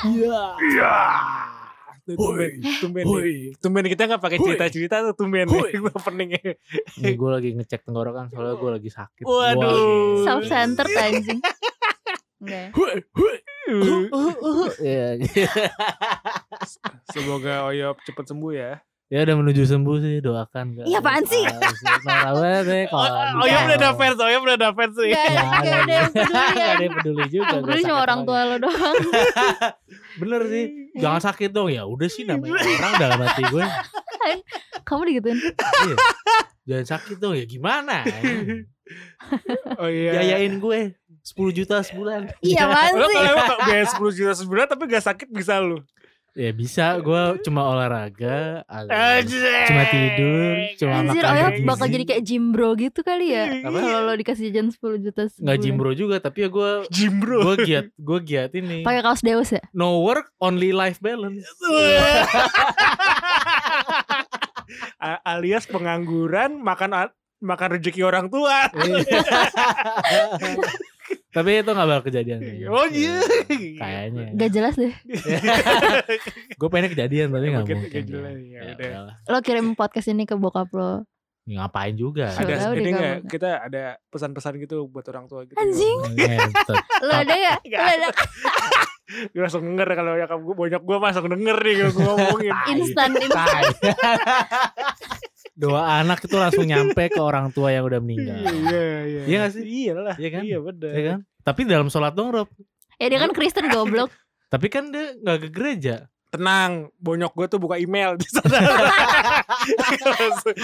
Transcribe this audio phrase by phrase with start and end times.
[0.00, 0.40] Iya.
[0.64, 0.94] Iya.
[2.10, 2.50] Tumben,
[2.82, 3.04] tumben,
[3.62, 6.58] tumben kita nggak pakai cerita-cerita tuh tumben nih openingnya.
[6.98, 9.22] Ini gue lagi ngecek tenggorokan soalnya gue lagi sakit.
[9.22, 10.26] Waduh.
[10.26, 11.38] Self centered anjing.
[12.40, 12.72] Enggak.
[12.72, 12.74] ya?
[12.74, 13.36] Hui, hui.
[13.70, 15.14] Uh, Uh, uh, ya,
[17.14, 18.82] Semoga Oyop cepet sembuh ya.
[19.10, 20.66] Ya udah menuju sembuh sih doakan.
[20.72, 20.84] Kak.
[20.86, 21.42] Iya, apaan sih?
[22.06, 25.10] Parah banget ya kalau Oh, Oyop udah ada fans, Oyop udah ada fans nih.
[25.10, 26.70] Gak ada, gak yang peduli Gak ya.
[26.70, 27.44] ada yang peduli juga.
[27.50, 28.96] Yang peduli cuma orang tua lo doang.
[30.22, 30.64] Bener sih.
[30.94, 31.82] Jangan sakit dong ya.
[31.84, 33.64] Udah sih namanya orang dalam hati gue.
[34.80, 35.38] Kamu digituin?
[35.42, 35.96] Iya.
[36.62, 38.06] Jangan sakit dong ya gimana?
[39.76, 40.22] Oh iya.
[40.22, 42.30] Yayain gue 10 juta sebulan.
[42.40, 43.16] Iya apaan Lo sih?
[43.16, 45.82] kalau emang biaya 10 juta sebulan tapi gak sakit bisa lu.
[46.30, 49.66] Ya bisa, gue cuma olahraga, Anjir.
[49.66, 53.66] cuma tidur, cuma Anjir, makan bakal jadi kayak gym bro gitu kali ya.
[53.66, 53.82] Apa?
[53.82, 55.42] Kalau lo dikasih jajan 10 juta sebulan.
[55.42, 57.50] nggak jimbro juga, tapi ya gue Gym bro.
[57.50, 58.86] gue giat gue giat ini.
[58.86, 59.58] Pakai kaos Deus ya?
[59.74, 61.50] No work, only life balance.
[65.26, 67.10] Alias pengangguran makan
[67.42, 68.70] makan rezeki orang tua.
[71.30, 72.38] tapi itu nggak bakal kejadian.
[72.66, 73.22] Oh iya.
[73.76, 74.26] Kayaknya.
[74.34, 74.90] Gak jelas deh.
[76.58, 78.02] gue pengen kejadian tapi nggak Mungkin mungkin.
[78.04, 78.74] ya Ya udah.
[78.74, 79.14] udahlah.
[79.26, 81.06] Lo kirim podcast ini ke bokap lo.
[81.42, 82.30] Ya, Ngapain juga?
[82.30, 83.26] Ada ini kamu.
[83.26, 85.56] kita ada pesan-pesan gitu buat orang tua gitu.
[85.56, 85.98] Anjing.
[86.12, 86.76] Ngentot.
[87.06, 87.54] Lo ada ya?
[87.58, 88.08] Lo ada
[89.10, 92.54] Gue langsung denger kalau ya banyak gue masuk denger nih kalau gue ngomongin.
[92.70, 93.62] instan instan.
[95.60, 98.40] Doa anak itu langsung nyampe ke orang tua yang udah meninggal.
[98.40, 99.20] Iya iya.
[99.28, 99.62] Iya nggak sih?
[99.68, 100.16] Iya lah.
[100.16, 100.42] Iya kan?
[100.48, 100.92] Iya benar.
[100.96, 101.18] Ya kan?
[101.44, 102.48] Tapi dalam sholat dong Rob.
[102.96, 104.08] Ya dia kan Kristen goblok.
[104.48, 106.08] Tapi kan dia nggak ke gereja.
[106.30, 108.54] Tenang, bonyok gue tuh buka email di sana.
[110.06, 110.54] langsung,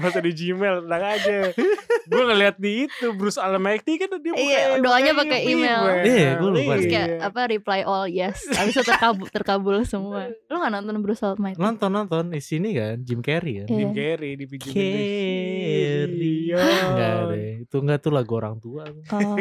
[0.00, 1.38] masuk di Gmail, tenang aja.
[2.08, 5.80] Gue ngeliat di itu Bruce Almighty kan dia buka Iya, doanya pakai email.
[6.00, 8.40] Iya, gua lupa Terus kayak apa reply all yes.
[8.56, 10.32] Abis itu terkabul, terkabul semua.
[10.48, 11.60] Lo gak nonton Bruce Almighty?
[11.60, 13.68] Nonton nonton di sini kan Jim Carrey kan.
[13.68, 13.76] Iya.
[13.76, 16.08] Jim Carrey di video Carrey.
[16.08, 16.56] Iya.
[16.88, 17.52] Enggak deh.
[17.68, 18.88] Itu enggak tuh lagu orang tua.
[19.12, 19.36] Oh,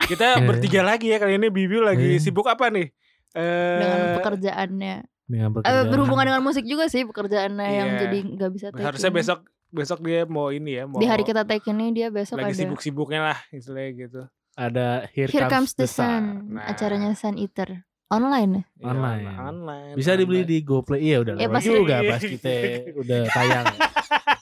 [0.00, 0.48] Kita Iya.
[0.48, 2.24] bertiga lagi ya kali ini Bibi lagi Iya.
[2.24, 2.88] sibuk apa nih?
[3.32, 4.96] Eh, dengan pekerjaannya.
[5.24, 5.86] Dengan Eh, pekerjaan.
[5.86, 8.00] berhubungan dengan musik juga sih pekerjaannya yang Iya.
[8.02, 9.16] jadi nggak bisa take harusnya in.
[9.16, 9.38] besok
[9.70, 12.58] besok dia mau ini ya mau di hari kita take ini dia besok lagi ada
[12.58, 14.20] sibuk-sibuknya lah istilahnya gitu.
[14.52, 16.02] ada Here, Here Comes the Sun.
[16.02, 16.66] Sun, Nah.
[16.66, 18.62] acaranya Sun Eater online ya.
[18.76, 19.24] Iya, Online.
[19.38, 19.94] online.
[19.94, 20.50] Bisa dibeli online.
[20.50, 21.00] di GoPlay.
[21.00, 22.50] Iya udah Ya, lewat pasti- juga pas kita
[23.02, 23.66] udah tayang.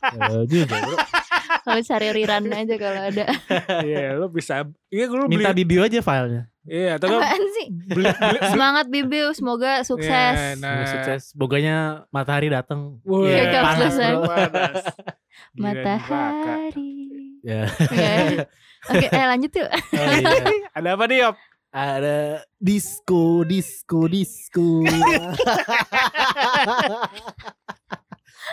[0.09, 0.97] Ya, juga bro.
[1.49, 3.25] Kalau cari rerun aja kalau ada.
[3.89, 4.65] Iya, lo bisa.
[4.89, 5.31] Iya, gue beli.
[5.31, 6.43] Minta di bio aja filenya.
[6.69, 7.67] Iya, atau nggak Apaan sih?
[7.73, 10.37] beli, beli, Semangat Bibi, semoga sukses.
[10.37, 10.85] Iya, nah.
[10.85, 11.23] Semoga sukses.
[11.33, 11.77] Boganya
[12.13, 13.01] matahari datang.
[13.09, 14.21] Wah, Here comes panas, bro.
[14.29, 14.85] Panas.
[15.65, 16.93] Matahari.
[17.41, 17.65] Ya.
[17.71, 18.13] Oke,
[18.91, 19.69] Oke, eh lanjut yuk.
[19.71, 20.69] Oh, iya.
[20.77, 21.37] Ada apa nih, Yop?
[21.69, 22.17] Ada
[22.57, 24.85] disco, disco, disco.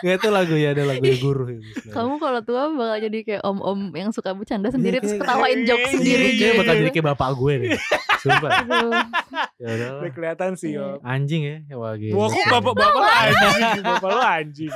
[0.04, 1.44] Gak itu lagu ya, ada lagu guru.
[1.88, 5.88] Kamu kalau tua bakal jadi kayak om-om yang suka bercanda sendiri Iya, terus ketawain jokes
[5.88, 6.24] Iya, sendiri.
[6.26, 7.68] Iya, kayak bakal jadi kayak bapak gue nih.
[8.20, 8.50] Sumpah.
[9.56, 9.90] Ya udah.
[10.12, 10.98] Kelihatan sih, Iya.
[10.98, 11.06] Yop.
[11.06, 12.12] Anjing ya, wah gitu.
[12.12, 14.72] Wah, kok bapak bapak lo anjing, bapak lo anjing.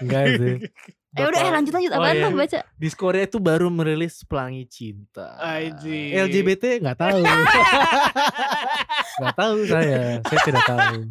[0.00, 0.54] Enggak sih.
[1.16, 2.22] Eh udah eh lanjut lanjut Oh, apaan iya.
[2.22, 2.58] tuh baca?
[2.76, 5.32] Di Korea itu baru merilis Pelangi Cinta.
[5.36, 6.12] Anjing.
[6.14, 7.20] LGBT nggak tahu.
[9.16, 11.08] Nggak tahu saya, saya tidak tahu.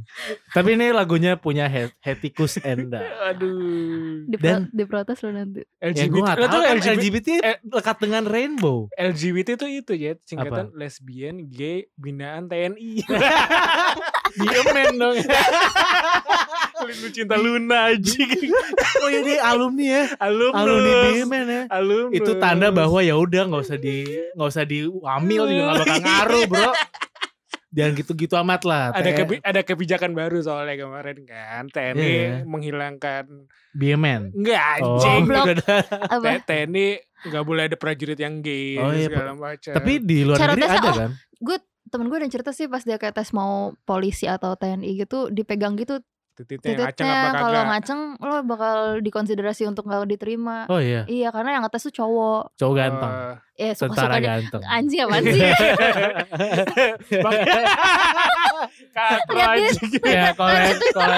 [0.54, 3.02] Tapi ini lagunya punya Het- Hetikus Enda.
[3.26, 4.30] Aduh.
[4.30, 5.66] Dipro- diprotes lo nanti.
[5.82, 6.14] Ya LGBT.
[6.14, 8.86] gue Lo tahu kan LGBT, LGBT eh, lekat dengan rainbow.
[8.94, 13.02] LGBT itu itu ya singkatan lesbian, gay, binaan TNI.
[14.38, 15.18] Diemen dong.
[16.76, 18.52] Lu cinta Luna anjing.
[19.00, 20.04] oh iya dia alumni ya.
[20.20, 20.60] Alumnus.
[20.60, 21.62] Alumni Diemen ya.
[21.72, 22.14] Alumnus.
[22.14, 24.04] Itu tanda bahwa ya udah nggak usah di
[24.36, 26.72] nggak usah diambil juga nggak bakal ngaruh bro.
[27.76, 28.84] Jangan gitu-gitu amat lah.
[28.96, 32.32] ada kebi- ada kebijakan baru soalnya kemarin kan TNI Iya.
[32.48, 34.32] menghilangkan Diemen.
[34.32, 35.24] enggak Oh, anjing?
[36.24, 36.88] T- TNI
[37.26, 40.72] nggak boleh ada prajurit yang gay Oh, iya, segala macam Tapi di luar Cara negeri
[40.72, 41.12] ada oh, kan?
[41.86, 45.78] Temen gue ada cerita sih pas dia kayak tes mau polisi atau TNI gitu dipegang
[45.78, 46.02] gitu
[46.38, 50.68] titiknya yang ngaceng apa titiknya kalau kagak ngaceng lo bakal dikonsiderasi untuk gak diterima.
[50.68, 52.54] Oh iya, Iya karena yang ngetes tuh cowok.
[52.56, 53.14] cowok ganteng.
[53.16, 54.62] Eh, Eh suka Tentara suka ganteng.
[54.68, 55.42] anjing apaan sih?
[58.92, 61.18] Kato anjing ya kalau yang- kalau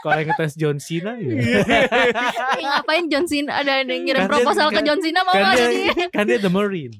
[0.00, 1.30] kalau yang ngetes John Cena ya.
[1.30, 5.32] Eh, ngapain John Cena ada yang ngirim Kan dia- proposal ke kan- John Cena mau
[5.32, 5.80] kan dia jadi?
[6.10, 6.94] kan dia the Marine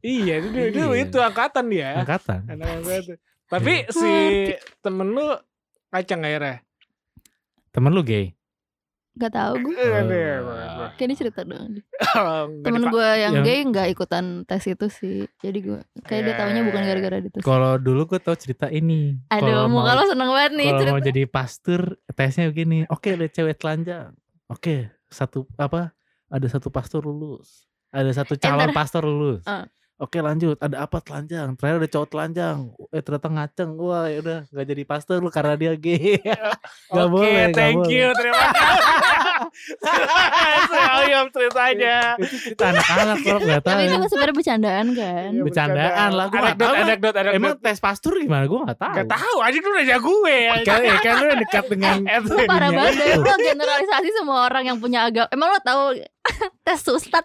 [0.00, 1.02] iya itu, itu, Iya.
[1.04, 2.40] itu angkatan dia angkatan.
[2.46, 3.18] anak angkatan
[3.48, 4.12] tapi si
[4.78, 5.24] temen lu
[5.88, 6.60] ngaceng akhirnya
[7.68, 8.32] Temen lu gay?
[9.14, 9.74] Gak tau gue.
[9.74, 10.02] Eh, Oh.
[10.04, 10.88] deh, gua- gua.
[10.94, 11.82] Kayak dia cerita dong.
[12.14, 15.26] Oh, Temen gue yang Yang- gay nggak ikutan tes itu sih.
[15.36, 17.40] Jadi gue kayak dia taunya bukan gara-gara di tes.
[17.40, 19.18] Kalau dulu gue tau cerita ini.
[19.28, 22.78] Aduh, Kalau muka mau- lo seneng banget nih Kalau mau jadi pastor, tesnya begini.
[22.86, 24.14] Oke, ada cewek telanjang.
[24.46, 24.74] Oke,
[25.06, 25.92] satu apa?
[26.26, 27.66] Ada satu pastor lulus.
[27.90, 29.42] Ada satu calon ntar- pastor lulus.
[29.44, 29.64] Eh.
[29.98, 31.58] Oke lanjut, ada apa telanjang?
[31.58, 32.70] Terakhir ada cowok telanjang.
[32.94, 33.70] Eh ternyata ngaceng.
[33.74, 36.22] Wah ya udah nggak jadi pastor lu karena dia gay.
[36.94, 37.92] Gak Oke, boleh, gak thank boleh.
[37.92, 38.66] you, terima kasih.
[40.98, 41.96] Ayam ceritanya.
[42.16, 43.74] Itu cerita anak-anak kok nggak tahu.
[43.74, 44.08] Tapi itu ya.
[44.08, 45.28] sebenarnya bercandaan kan.
[45.34, 46.82] Iya, Bercandaan lah, gua nggak Anekdot, tahu.
[46.82, 47.38] anekdot, anekdot.
[47.38, 48.44] Emang tes pastor gimana?
[48.46, 48.94] Gue nggak tahu.
[49.02, 50.36] Gak tahu, aja lu nanya gue.
[50.64, 51.96] Kan, ya, kan lu dekat dengan
[52.28, 52.94] Lu parah banget.
[53.18, 55.28] Lo generalisasi semua orang yang punya agama.
[55.28, 55.82] Emang lo tahu
[56.66, 56.80] tes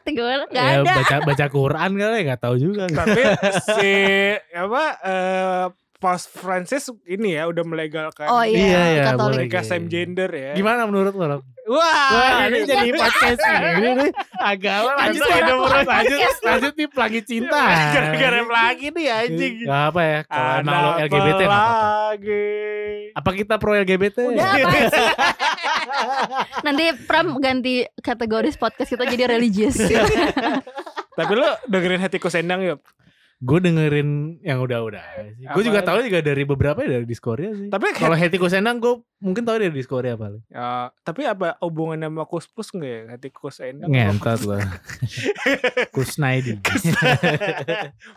[0.06, 0.44] gimana?
[0.48, 0.94] Gak ya, ada.
[0.96, 2.84] baca baca Quran kali nggak tahu juga.
[2.88, 3.22] Tapi
[3.76, 3.94] si
[4.52, 5.66] apa eh
[5.98, 9.48] Paus Francis ini ya udah melegalkan Oh iya, Iya, iya, Katolik.
[9.48, 10.52] nikah same gender ya.
[10.52, 11.40] Gimana menurut lo?
[11.64, 11.80] Wah,
[12.12, 14.12] Wah, ini jadi podcast ini nih.
[14.36, 15.88] Agama lanjut Lanjut, lanjut lanjut.
[15.88, 17.64] lanjut lanjut nih pelangi cinta.
[17.96, 19.54] Gara-gara lagi nih anjing.
[19.64, 21.80] Gak apa ya kalau emang lo LGBT apa-apa.
[22.12, 22.44] lagi?
[23.16, 24.18] Apa kita pro LGBT?
[24.28, 25.08] Udah apa sih?
[26.66, 29.78] Nanti Pram ganti kategoris podcast kita jadi religious.
[31.14, 32.82] Tapi lu dengerin hatiku sendang yuk.
[33.44, 34.10] Gue dengerin
[34.40, 35.44] yang udah-udah sih.
[35.46, 37.68] Gue juga tahu juga dari beberapa ya dari Discordia sih.
[37.68, 40.40] Tapi Kalau Hetiko Sendang gue mungkin tahu dari Discordia paling.
[40.48, 43.88] Ya, tapi apa hubungan sama kuspus nggak ya hatiku sendang?
[43.88, 44.64] Ngentot lah.
[45.96, 46.56] Kusnaidi.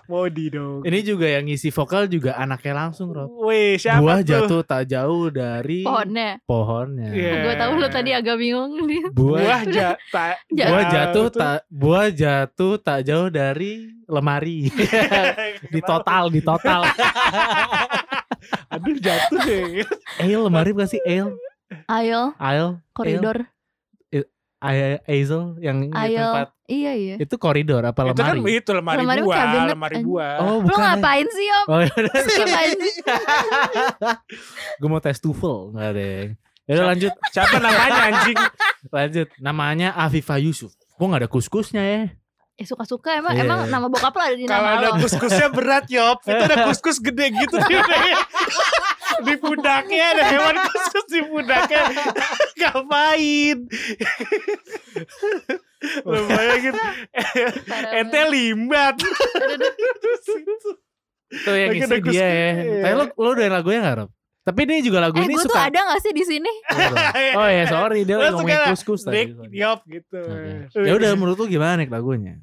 [0.06, 0.82] Modi dong.
[0.82, 3.30] Ini juga yang ngisi vokal juga anaknya langsung Rob.
[3.42, 4.26] Wih, siapa Buah tuh?
[4.28, 6.38] jatuh tak jauh dari Pohonnya.
[6.44, 7.08] pohonnya.
[7.10, 7.32] Iya.
[7.42, 9.02] Gue tahu lo tadi agak bingung nih.
[9.10, 11.40] Buah Buah ja- ta- Ja- buah jatuh tuh.
[11.40, 14.70] tak buah jatuh tak jauh dari lemari.
[15.74, 16.82] di total, di total.
[18.72, 19.82] Aduh jatuh deh.
[20.16, 21.34] Ale lemari bukan sih Ale?
[21.86, 23.42] Aisle, Aisle, koridor,
[24.62, 26.22] Aisle yang di aisle.
[26.24, 27.14] tempat Iya iya.
[27.16, 28.58] itu koridor apa Itu kan lemari?
[28.58, 30.34] itu lemari, Lemari buah, lemari buah.
[30.42, 30.82] Oh, Lo bukan.
[30.82, 31.66] ngapain sih om?
[31.68, 32.12] Oh, yaudah.
[32.16, 32.94] Ngapain sih?
[34.76, 36.18] gue mau tes TOEFL nggak deh.
[36.66, 38.38] Yaudah lanjut, Siapa namanya anjing?
[38.88, 39.28] lanjut.
[39.38, 40.74] Namanya Afifa Yusuf.
[40.96, 42.02] Gue nggak ada kus-kusnya ya.
[42.56, 43.44] Ya suka-suka emang Iya.
[43.44, 44.98] emang nama bokap lo ada di Kalau nama ada lo.
[44.98, 47.76] kus-kusnya berat Yop Itu ada kus-kus gede gitu di,
[49.22, 51.82] di pundaknya Ada hewan kus-kus di pundaknya
[52.54, 53.58] Ngapain
[56.02, 56.74] Lu bayangin
[57.92, 58.96] Ente limbat
[61.28, 62.50] Itu yang Lagi isi ada dia ya.
[62.80, 64.10] Tapi lo, lo udah lagunya nggak Rob?
[64.46, 65.66] Tapi ini juga lagu Eh ini gue tuh suka.
[65.66, 66.52] ada gak sih di sini?
[67.36, 69.58] Oh ya sorry dia Lo ngomongin suka kus-kus Dik tadi.
[69.58, 70.86] Yop gitu Oke.
[70.86, 72.38] Ya udah menurut lu gimana nih lagunya?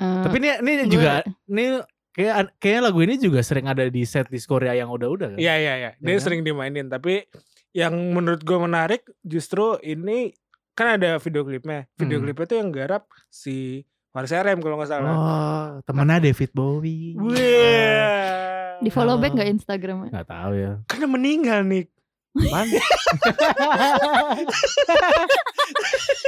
[0.00, 1.12] Eh, Tapi ini ini Gua- juga
[1.46, 1.64] ini
[2.10, 5.38] kayak kayaknya lagu ini juga sering ada di set di Korea yang udah-udah kan?
[5.38, 6.22] Iya iya iya Dia Ya kan?
[6.22, 7.28] sering dimainin Tapi
[7.70, 10.32] Yang menurut gue menarik Justru ini
[10.72, 12.24] Kan ada video klipnya Video Hmm.
[12.24, 17.14] klipnya tuh yang garap Si Faris RM kalau gak salah Oh, temennya David Bowie.
[17.14, 18.80] Wah.
[18.80, 19.20] di follow Oh.
[19.20, 20.08] back gak Instagramnya?
[20.10, 20.72] Nggak tahu ya.
[20.86, 21.84] Karena meninggal nih.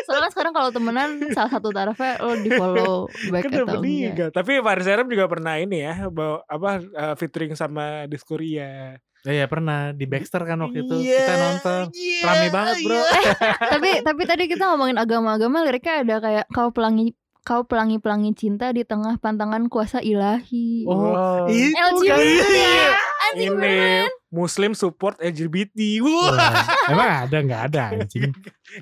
[0.06, 3.82] Soalnya kan sekarang kalau temenan salah satu tarafnya lo di follow back Kan udah atau
[3.86, 4.30] enggak.
[4.34, 8.98] Tapi Faris RM juga pernah ini ya, bawa apa uh, featuring sama Diskoria.
[9.22, 11.84] Ya, ya pernah di Baxter kan waktu itu Iya, kita nonton.
[11.94, 12.98] iya, Rame banget, Bro.
[12.98, 13.06] iya.
[13.70, 18.82] tapi tapi tadi kita ngomongin agama-agama liriknya ada kayak kau pelangi kau pelangi-pelangi cinta di
[18.82, 20.86] tengah pantangan kuasa ilahi.
[20.86, 22.54] Oh, Itu LGBT kan.
[22.54, 22.90] ya.
[23.22, 24.10] Anjing Ini beneran.
[24.28, 25.78] Muslim support LGBT.
[26.00, 26.32] Wah.
[26.32, 26.52] Wah,
[26.88, 28.30] emang ada nggak ada anjing?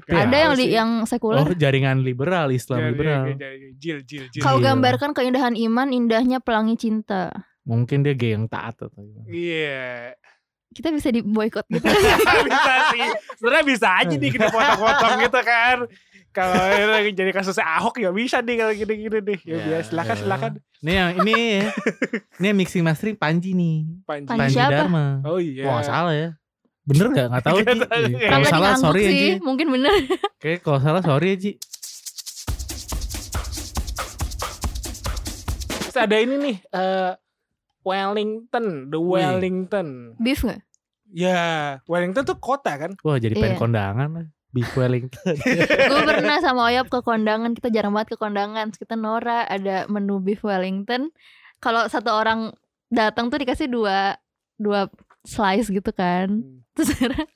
[0.07, 1.41] Ya, Ada yang li, yang sekuler.
[1.41, 3.23] Oh jaringan liberal, Islam Jadi- liberal.
[3.33, 4.41] jadi- Jil, jil, jil.
[4.41, 4.71] Kau Iya.
[4.71, 7.33] gambarkan keindahan iman, indahnya pelangi cinta.
[7.63, 9.27] Mungkin dia gay yang taat atau gimana.
[9.27, 10.15] Iya.
[10.71, 11.83] Kita bisa di boykot gitu.
[12.47, 13.03] bisa sih.
[13.37, 15.79] Sebenarnya bisa aja nih kita potong-potong gitu kan.
[16.31, 16.63] Kalau
[17.11, 19.39] jadi kasusnya Ahok ya bisa nih kalau gini-gini nih.
[19.43, 20.23] Ya, Ya, biasa silakan ya.
[20.23, 20.51] silakan.
[20.81, 21.67] Ini yang ini ya.
[22.39, 23.77] ini yang mixing mastering Panji nih.
[24.07, 24.27] Panji.
[24.31, 24.71] Panji Panji siapa?
[24.73, 25.05] Dharma.
[25.27, 25.67] Oh iya.
[25.67, 26.29] Wah, nggak salah ya.
[26.81, 27.27] Bener gak?
[27.29, 28.29] Gak tahu, ya.
[28.31, 29.31] Kalau salah sorry ya sih, Ji.
[29.43, 29.93] mungkin bener.
[30.39, 31.53] Oke, kalau salah sorry ya Ji.
[35.83, 37.11] Terus ada ini nih eh
[37.83, 39.21] Wellington, The Wih.
[39.21, 39.89] Wellington.
[40.17, 40.61] Beef gak?
[41.11, 41.41] Ya,
[41.85, 42.95] Wellington tuh kota kan?
[43.03, 43.61] Wah jadi pengen Iya.
[43.61, 44.27] kondangan lah.
[44.51, 45.35] Beef Wellington.
[45.91, 48.75] Gue pernah sama Oyap ke kondangan, kita jarang banget ke kondangan.
[48.75, 51.15] Kita Nora ada menu beef Wellington.
[51.63, 52.51] Kalau satu orang
[52.91, 54.19] datang tuh dikasih dua
[54.59, 54.91] dua
[55.23, 56.43] slice gitu kan.
[56.75, 57.27] Terus akhirnya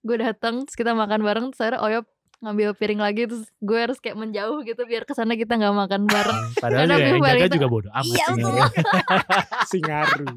[0.00, 1.46] gue datang, terus kita makan bareng.
[1.50, 2.06] Terus akhirnya Oyap
[2.44, 6.04] ngambil piring lagi terus gue harus kayak menjauh gitu biar ke sana kita nggak makan
[6.04, 6.40] bareng.
[6.62, 8.04] Padahal Ada juga yang jaga juga bodo amat.
[8.06, 8.26] Iya.
[9.70, 10.28] Singaru.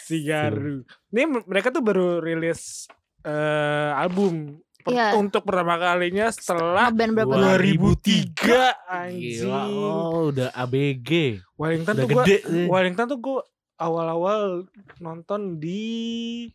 [0.00, 0.76] Singaru.
[1.08, 2.90] Ini mereka tuh baru rilis
[3.20, 5.14] eh album Per- Iya.
[5.14, 7.60] Untuk pertama kalinya setelah Ngeband berapa Dua tahun?
[7.60, 7.88] ribu.
[7.94, 9.50] 2003 Gila, anjing.
[9.74, 11.10] oh, udah ABG.
[11.54, 12.36] Wellington Udah tuh gua gede.
[12.40, 12.66] sih.
[12.66, 13.40] Wellington tuh gua
[13.76, 14.64] awal-awal
[14.96, 16.48] nonton di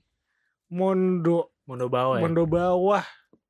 [0.67, 2.21] Mondo Mondo bawah ya?
[2.21, 3.03] Mondo bawah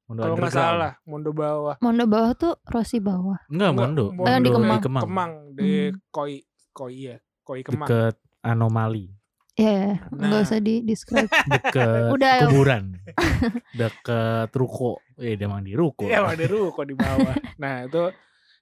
[0.04, 3.40] Mondo kalau nggak salah Mondo bawah Mondo bawah tuh Rossi bawah.
[3.48, 4.06] Enggak, Mondo.
[4.12, 4.80] Mondo Eh, di Kemang.
[4.80, 5.04] Kemang.
[5.04, 6.00] Kemang di Hmm.
[6.10, 6.34] Koi
[6.70, 9.08] Koi ya Koi Kemang Deket anomali.
[9.54, 10.28] Iya, yeah, Nah.
[10.28, 11.30] nggak usah di describe.
[11.54, 12.50] Deket Udah, ayo.
[12.50, 12.98] kuburan.
[13.80, 14.98] Deket ruko.
[15.16, 16.04] Eh, dia emang di ruko.
[16.04, 17.36] Iya ada ruko di bawah.
[17.56, 18.10] nah itu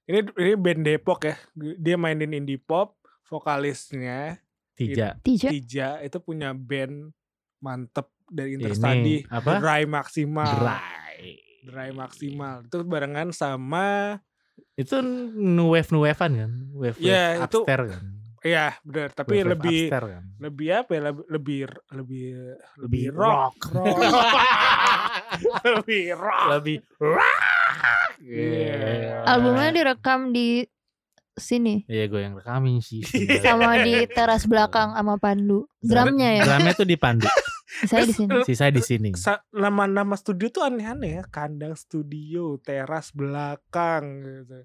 [0.05, 1.35] ini ini band Depok ya.
[1.55, 2.99] Dia mainin indie pop.
[3.25, 4.35] Vokalisnya
[4.73, 5.15] Tiga.
[5.17, 5.47] Tija.
[5.47, 7.15] Tija itu punya band
[7.57, 9.23] mantep dari Interstudy.
[9.27, 9.57] apa?
[9.57, 10.51] Dry Maximal.
[10.53, 11.00] Dry.
[11.61, 12.63] Dry Maximal.
[12.63, 14.17] Itu barengan sama
[14.73, 16.51] Itu nu wave nu wavean kan?
[16.71, 18.03] Wave, wave Iya, itu- upstairs kan?
[18.41, 19.09] Iya benar.
[19.11, 20.23] Tapi Wave-wave lebih upstairs kan?
[20.39, 21.01] lebih apa ya?
[21.01, 21.59] Lebih lebih
[21.91, 22.25] lebih,
[22.81, 23.55] Lebih rock.
[23.69, 23.97] rock.
[25.67, 26.45] lebih rock.
[26.49, 27.39] Lebih rock.
[28.19, 29.25] Iya.
[29.25, 30.65] Albumnya direkam di
[31.31, 33.01] sini Iya gue yang rekamin sih.
[33.45, 35.65] sama di teras belakang sama Pandu.
[35.79, 36.43] Drumnya ya.
[36.43, 37.25] Drumnya tuh di Pandu.
[37.89, 38.37] Saya di sini.
[38.45, 39.09] Sisa di sini.
[39.53, 41.23] Nama-nama studio tuh aneh-aneh ya.
[41.27, 44.59] Kandang studio, teras belakang gitu.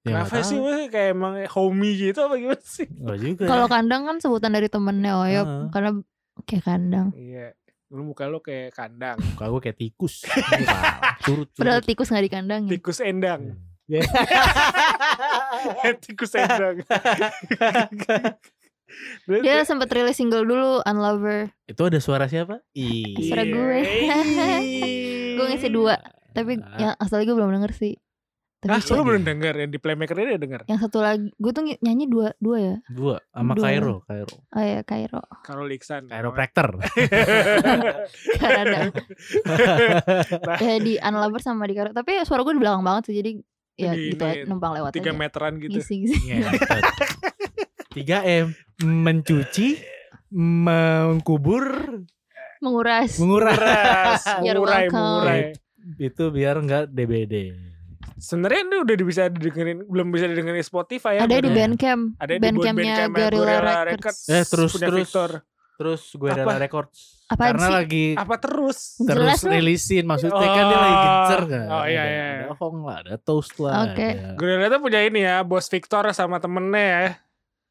[0.00, 0.56] Ya, Kenapa sih
[0.88, 2.88] kayak emang homie gitu apa gimana sih?
[2.88, 3.44] Juga.
[3.44, 5.64] Kalau kandang kan sebutan dari temennya Oyop Heeh.
[5.76, 5.90] karena
[6.48, 7.08] kayak kandang.
[7.12, 7.52] Iya.
[7.92, 9.20] Lu muka lu kayak kandang.
[9.20, 10.24] Muka gue kayak tikus.
[11.20, 11.52] Curut.
[11.52, 12.70] Padahal tikus nggak dikandangin.
[12.72, 13.60] Tikus endang.
[13.90, 14.06] Ya.
[16.06, 16.80] Tikus endang.
[19.26, 21.50] Dia sempat rilis single dulu Unlover.
[21.64, 22.60] Itu ada suara siapa?
[22.72, 23.14] Ih.
[23.20, 23.78] Suara gue.
[23.80, 25.34] Ih.
[25.36, 25.96] Gue ngisi dua.
[26.30, 27.94] Tapi yang asal gue belum denger sih.
[28.60, 30.60] Tapi Ah, lu belum denger yang di Playmaker ini udah denger.
[30.66, 32.76] yang satu lagi gue tuh ny- nyanyi dua dua ya.
[32.86, 33.64] Dua sama Dua.
[33.64, 34.36] Cairo, Cairo.
[34.46, 35.24] Oh ya Kairo.
[35.40, 36.06] Karol Iksan.
[36.06, 36.76] Chiropractor.
[38.36, 38.92] Karena
[40.60, 41.92] ya di Unlover sama di Kairo.
[41.92, 43.30] Tapi suara gue di belakang banget sih jadi
[43.74, 45.18] ya Di gitu aja, numpang lewat Tiga aja.
[45.18, 45.72] meteran gitu.
[45.72, 46.16] Ngisi-ngisi.
[46.20, 46.84] Ngentot.
[48.00, 48.46] 3 M
[48.80, 49.76] mencuci
[50.32, 51.64] mengkubur
[52.60, 53.16] Menguras.
[53.16, 55.40] menguras mengurai, mengurai.
[55.96, 57.52] itu biar enggak DBD
[58.16, 61.24] Sebenarnya ini udah bisa didengerin, belum bisa didengerin di Spotify ya.
[61.24, 62.20] Ada di Bandcamp.
[62.20, 64.20] Ada di Bandcampnya Bandcamp Guerrilla Records.
[64.28, 65.00] Eh, terus- punya terus.
[65.02, 65.30] Victor.
[65.80, 66.60] terus gue ada Apa?
[66.60, 67.72] records Apaan karena sih?
[67.72, 69.00] lagi Apa terus?
[69.00, 71.00] terus Jelas rilisin maksudnya kan dia lagi Oh.
[71.00, 72.26] gencer kan Oh, iya, ada, iya.
[72.44, 74.08] ada Hong lah ada Toast lah Oke.
[74.12, 77.08] ada Guerrilla tuh punya ini ya, bos Victor sama temennya ya.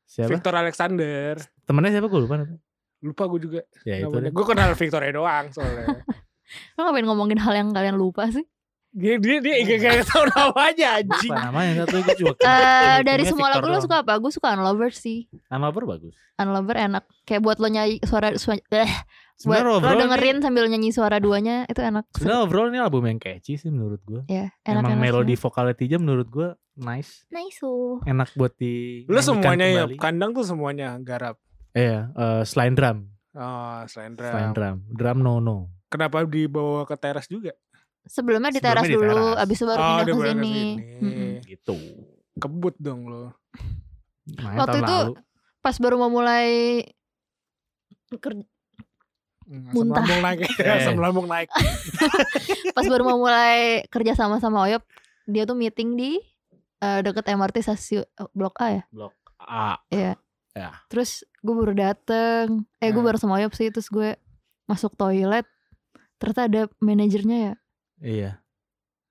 [0.09, 1.37] Siapa Victor Alexander.
[1.69, 2.61] temennya siapa gue lupa namanya.
[3.05, 3.61] Lupa gue juga.
[3.85, 6.01] ya itu Gue kenal Victornya doang soalnya.
[6.75, 8.43] Lo ngapain ngomongin hal yang kalian lupa sih?
[8.89, 11.29] Dia dia dia gak, gak tau namanya anjing.
[11.29, 14.17] lupa namanya satu gue juga Eh dari semua lagu lo suka apa?
[14.17, 15.29] Gue suka Unlover sih.
[15.53, 17.05] Unlover bagus Unlover enak.
[17.21, 18.91] Kayak buat lo nyanyi suara, suara eh,
[19.45, 22.09] buat lo overall dengerin ini, sambil nyanyi suara duanya itu enak.
[22.17, 25.75] sebenarnya overall ini album yang catchy sih menurut gue Ya, enak emang enak melodi vokalnya
[25.77, 26.49] Tija menurut gue
[26.81, 28.01] nice Nice oh.
[28.03, 31.37] enak buat di Lu nyanyikan semuanya ya, kandang tuh semuanya garap.
[31.77, 33.05] Iya, eh, selain drum,
[33.37, 34.33] Oh, selain drum.
[34.33, 35.69] selain drum, drum no no.
[35.89, 37.53] Kenapa dibawa ke teras juga?
[38.09, 39.37] Sebelumnya di teras dulu, teras.
[39.39, 40.57] abis itu baru Oh, pindah ke sini.
[40.99, 41.31] Mm-mm.
[41.45, 41.75] Gitu.
[42.35, 43.23] Kebut dong lo.
[44.35, 45.13] Main Waktu itu lalu.
[45.59, 46.47] Pas baru mau mulai
[48.15, 48.49] ker-
[49.45, 50.05] Hmm, Muntah.
[50.05, 50.39] Asam lambung naik.
[50.61, 51.49] Asam lambung naik.
[52.69, 54.85] pas baru mau mulai kerja sama sama Oyop,
[55.25, 56.21] dia tuh meeting di
[56.77, 58.83] eh, deket MRT stasiun eh, Blok A ya.
[58.89, 59.81] Blok A.
[59.87, 60.13] Iya.
[60.51, 60.69] Ya.
[60.85, 63.07] Terus gue baru dateng, eh gue Nah.
[63.07, 64.13] baru sama Oyop sih, terus gue
[64.65, 65.49] masuk toilet,
[66.15, 67.53] ternyata ada manajernya ya.
[67.99, 68.39] Iya.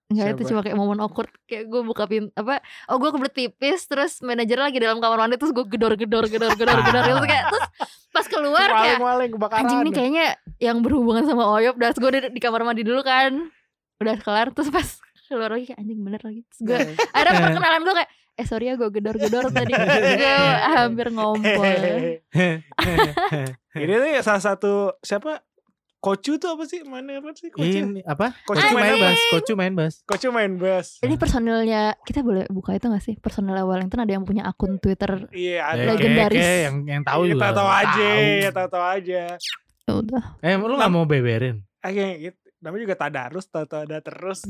[0.08, 0.50] Enggak itu Siapa?
[0.56, 4.56] cuma kayak momen awkward Kayak gue buka pintu Apa Oh gue kebelet pipis Terus manajer
[4.56, 7.66] lagi dalam kamar mandi Terus gue gedor gedor gedor gedor gedor Terus kayak Terus
[8.08, 8.98] pas keluar kayak.
[9.60, 10.26] Anjing nih kayaknya
[10.56, 13.52] Yang berhubungan sama Oyop Dan gue di, di kamar mandi dulu kan
[14.00, 14.88] Udah kelar Terus pas
[15.28, 16.78] keluar lagi kayak anjing bener lagi Terus gue
[17.12, 20.36] Akhirnya perkenalan gue kayak Eh sorry ya gue gedor-gedor tadi Gue
[20.72, 21.68] hampir ngompol
[23.76, 25.44] Ini nih salah satu siapa?
[25.98, 26.80] Kocu tuh apa sih?
[26.82, 27.50] Mana apa sih?
[27.50, 27.66] Kocu.
[27.66, 28.30] Ini apa?
[28.42, 29.94] Kocu Kocu main bass, Kocu main bass.
[30.04, 30.86] Kocu main bass.
[31.00, 35.26] Ini personilnya Kita boleh buka itu gak sih Personilnya Wellington ada yang punya akun Twitter
[35.28, 35.74] Iya, Ya, ada.
[35.76, 36.38] kayak- Legendaris.
[36.38, 37.42] kayak yang yang tahu Iya, juga.
[37.44, 38.54] Tahu-tahu aja, Tahu.
[38.54, 39.22] tahu-tahu aja.
[39.80, 41.56] Ya udah Eh, lu gak mau beberin?
[41.80, 42.38] Ah, kayak gitu.
[42.58, 44.38] Namanya juga tadarus, tahu-tahu ada terus.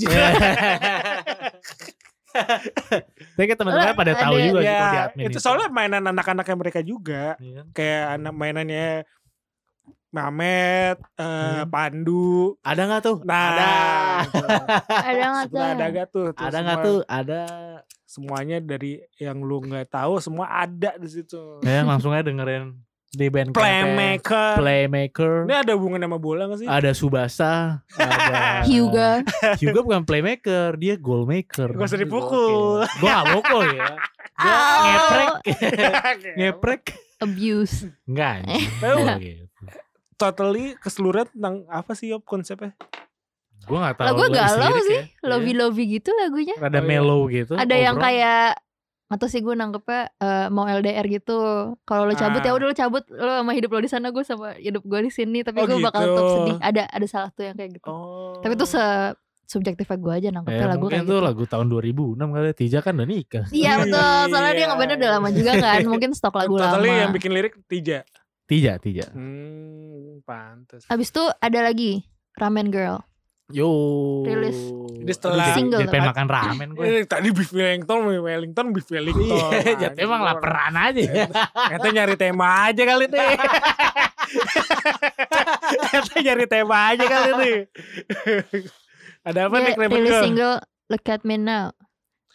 [2.29, 6.05] Tapi kan teman-teman pada tahu Ada- juga sih kalau di ya, admin itu soalnya mainan
[6.07, 7.35] anak-anaknya mereka juga.
[7.39, 7.63] Iya?
[7.73, 8.89] Kayak anak mainannya
[10.09, 11.69] Mamet, eh, Hmm.
[11.69, 12.57] Pandu.
[12.61, 13.17] Ada nggak tuh?
[13.23, 13.69] Nah, Ada.
[14.25, 14.45] gitu.
[14.89, 16.27] Ada gak Sebenarnya ada tuh gak tuh?
[16.33, 16.99] Tuh Ada nggak tuh?
[17.05, 17.43] Ada.
[18.03, 21.61] Semuanya dari yang lu nggak tahu semua ada di situ.
[21.61, 22.73] Ya langsung aja dengerin
[23.09, 23.53] di band.
[23.53, 24.57] Playmaker.
[24.57, 25.33] Playmaker.
[25.45, 26.69] Ini ada hubungan sama bola gak sih?
[26.69, 29.21] Ada Subasa, ada Hyuga.
[29.57, 31.77] Hyuga bukan playmaker, dia goal maker.
[31.77, 32.89] Gak usah dipukul.
[32.97, 33.93] Gue gak pukul ya.
[34.39, 34.85] Gue Au.
[34.85, 35.33] ngeprek,
[36.41, 36.83] ngeprek.
[37.19, 37.91] Abuse.
[38.05, 38.47] Enggak.
[38.81, 39.45] Nggak gitu.
[40.19, 42.75] Totally keseluruhan tentang apa sih Yop konsepnya?
[43.61, 44.07] Gue gak tahu.
[44.09, 45.03] Lagu galau sih.
[45.23, 45.55] ya.
[45.55, 46.57] Lovey gitu lagunya.
[46.57, 46.89] Rada Oh, iya.
[46.89, 47.53] mellow gitu.
[47.55, 48.05] Ada yang overall.
[48.05, 48.45] kayak
[49.09, 51.39] atau sih gue nangkepnya eh, mau LDR gitu.
[51.81, 52.57] Kalau lo cabut ya Ah.
[52.57, 55.41] udah lo cabut lo sama hidup lo di sana gue sama hidup gue di sini
[55.41, 56.13] tapi Oh, gue bakal gitu.
[56.13, 56.57] tetap sedih.
[56.61, 57.87] Ada ada salah tuh yang kayak gitu.
[57.87, 58.37] Oh.
[58.39, 58.83] Tapi itu se
[59.45, 61.25] subjektifnya gue aja nangkepnya Ya, lagu kayak tuh gitu.
[61.25, 63.45] lagu tahun 2006 kali Tija kan udah nikah.
[63.49, 63.97] Iya betul,
[64.29, 64.69] soalnya dia Iya.
[64.69, 65.81] ngeband udah lama juga kan.
[65.87, 67.01] Mungkin stok lagu Totally lama.
[67.01, 68.05] yang bikin lirik Tija.
[68.49, 69.13] Tija, Tija.
[69.13, 70.89] Hmm, pantes.
[70.89, 73.05] Abis itu ada lagi Ramen Girl.
[73.49, 73.69] Yo.
[74.25, 74.57] Rilis.
[75.05, 76.85] Jadi setelah- Single Jadi makan ramen gue.
[76.85, 79.25] Eh, tadi beef Wellington, beef Wellington, beef Wellington.
[79.25, 81.29] Iya, jadi emang laparan aja.
[81.77, 83.29] Kita nyari tema aja kali nih.
[85.93, 87.59] Kita nyari tema aja kali nih.
[89.25, 90.25] Ada apa nih Ramen rilis Girl?
[90.25, 90.57] single
[90.89, 91.77] Look at Me Now.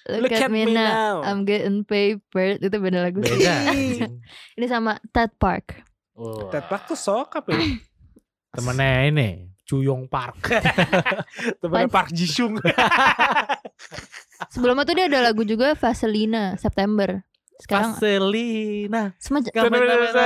[0.04, 1.24] Look, at, Me, now.
[1.24, 2.60] I'm getting paper.
[2.60, 3.40] Itu beda lagu sih.
[3.40, 3.72] Beda.
[4.60, 5.80] Ini sama Ted Park.
[6.14, 7.58] Oh, Ted Park tuh sokap ya.
[8.56, 9.30] temennya ini
[9.66, 10.52] Cuyong Park.
[11.62, 12.60] Temennya Park Ji Sung.
[14.54, 17.24] Sebelumnya tuh dia ada lagu juga Vaselina September.
[17.64, 19.16] Sekarang Gasolina.
[19.22, 19.52] semacam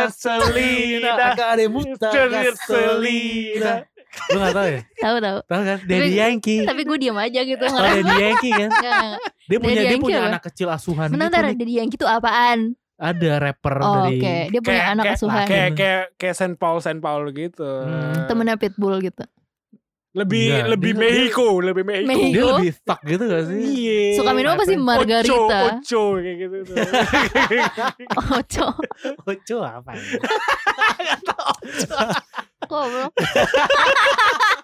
[0.10, 1.12] Selina.
[1.14, 3.86] Agak ada muta gasolina.
[4.34, 4.82] Lu gak tau ya?
[4.98, 5.38] tahu tahu.
[5.46, 5.78] Tahu kan?
[5.86, 6.66] Daddy Yankee.
[6.66, 7.62] Tapi gue diam aja gitu.
[7.62, 8.70] Oh, Daddy Yankee kan?
[9.46, 11.62] Dia punya dia Yankee punya anak kecil asuhan Bentar, gitu.
[11.62, 12.74] Daddy Yankee itu apaan?
[12.98, 15.46] Ada rapper Oh, dari Oke, dia punya Kayak- anak kayak- asuhan.
[15.46, 17.62] Kayak kayak kayak Saint Paul Saint Paul gitu.
[17.62, 19.22] Hmm, Temennya Pitbull gitu.
[20.12, 22.10] Lebih Enggak, lebih dia- Mexico, lebih Mexico.
[22.10, 22.34] Mexico.
[22.34, 23.62] Dia lebih thug gitu gak sih?
[23.62, 24.18] Iya.
[24.18, 25.38] Suka minum apa sih Ocho, margarita?
[25.38, 26.74] Ocho, ocho kayak gitu tuh.
[28.34, 28.68] Oco.
[29.30, 30.02] Ocho apa ya?
[32.68, 33.14] Goblok.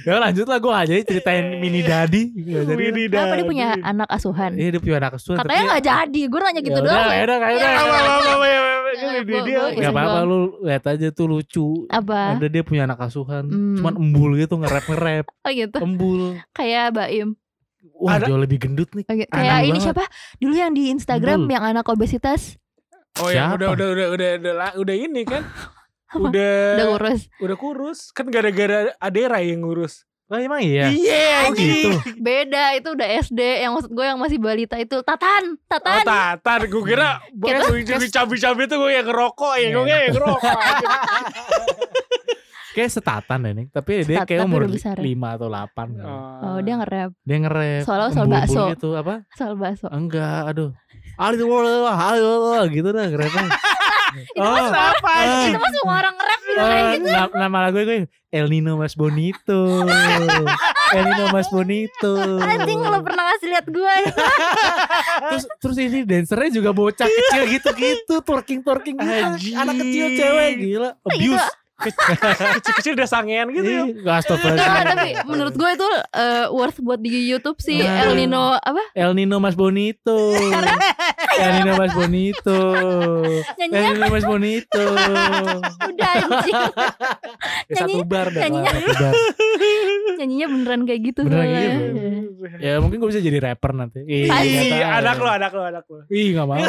[0.00, 4.08] Ya lanjut lah gue aja ceritain mini daddy Gak jadi Widi Kenapa dia punya anak
[4.08, 4.50] asuhan?
[4.54, 6.20] Iya dia punya anak asuhan Katanya tapi- nggak jadi.
[6.22, 6.96] Gue nanya gitu Ya doang.
[7.06, 7.70] ya udah, ya Ya, udah.
[8.90, 12.34] Ya, Ya, Gak apa-apa lu lihat aja tuh lucu Apa?
[12.34, 13.76] Ada dia punya anak asuhan Hmm.
[13.76, 15.78] Cuman embul gitu nge-rap-nge-rap Oh gitu.
[15.78, 16.20] Embul
[16.50, 17.28] Kayak Baim.
[17.94, 19.84] Wah Ada- jauh lebih gendut nih Aneh Kayak ini banget.
[19.86, 20.04] siapa?
[20.36, 21.54] Dulu yang di Instagram Embul.
[21.54, 22.56] yang anak obesitas.
[23.16, 24.30] Oh ya udah udah udah udah
[24.74, 25.44] udah ini kan.
[26.10, 26.26] Apa?
[26.26, 27.20] Udah Udah kurus.
[27.36, 27.98] udah kurus.
[28.10, 30.04] Kan gara-gara Adera yang ngurus.
[30.26, 33.40] Oh emang iya Iya, Oh gitu Beda itu udah SD.
[33.60, 35.58] Yang maksud gue yang masih balita itu Tatan.
[35.58, 36.02] Oh, Tatan.
[36.04, 39.98] tatan, gue kira Kayak- gue cabi-cabi tuh gue yang ngerokok ya, gue Iya.
[40.00, 40.54] yang ngerokok.
[42.70, 44.94] Kayak setatan deh nih Tapi dia Setat, kayak tapi umur ya.
[44.94, 46.06] 5 atau 8 kan.
[46.40, 48.62] Oh dia nge-rap Dia nge-rap Soalnya soal embul-embul bakso.
[48.70, 49.86] gitu Apa soal bakso.
[49.90, 50.70] Enggak aduh
[51.18, 51.50] Aduh
[51.90, 53.50] aduh gitu dah nge-rapnya
[54.36, 55.12] Itu mah apa?
[55.46, 57.08] Itu mah semua orang nge-rap gitu Oh, kayak gitu.
[57.08, 59.60] na- nama lagu gue El Nino Mas Bonito.
[60.96, 62.12] El Nino Mas Bonito.
[62.38, 63.94] Anjing lo pernah ngasih lihat gue
[65.30, 69.54] Terus terus ini dancernya juga bocah kecil gitu-gitu, twerking twerking gitu.
[69.54, 71.46] Anak kecil cewek gila, abuse.
[71.80, 73.82] Kecil-kecil udah sangean gitu ya.
[74.02, 74.28] Gak
[74.86, 78.04] tapi menurut gue itu eh, worth buat di YouTube sih Nah.
[78.04, 80.36] El Nino apa El Nino Mas Bonito.
[81.40, 82.58] El Nino Mas Bonito.
[83.56, 84.82] El Nino Mas Bonito.
[85.82, 86.56] udah anjing
[87.66, 88.40] Ya, satu bar dah.
[88.42, 89.12] nyanyinya- satu bar.
[90.16, 91.80] nyanyinya beneran kayak gitu Beneran gitu.
[92.58, 94.00] Ya mungkin gue bisa jadi rapper nanti.
[94.02, 94.80] Ih, tahu.
[94.82, 96.00] anak lo, anak lo, anak lo.
[96.08, 96.58] Ih gak mau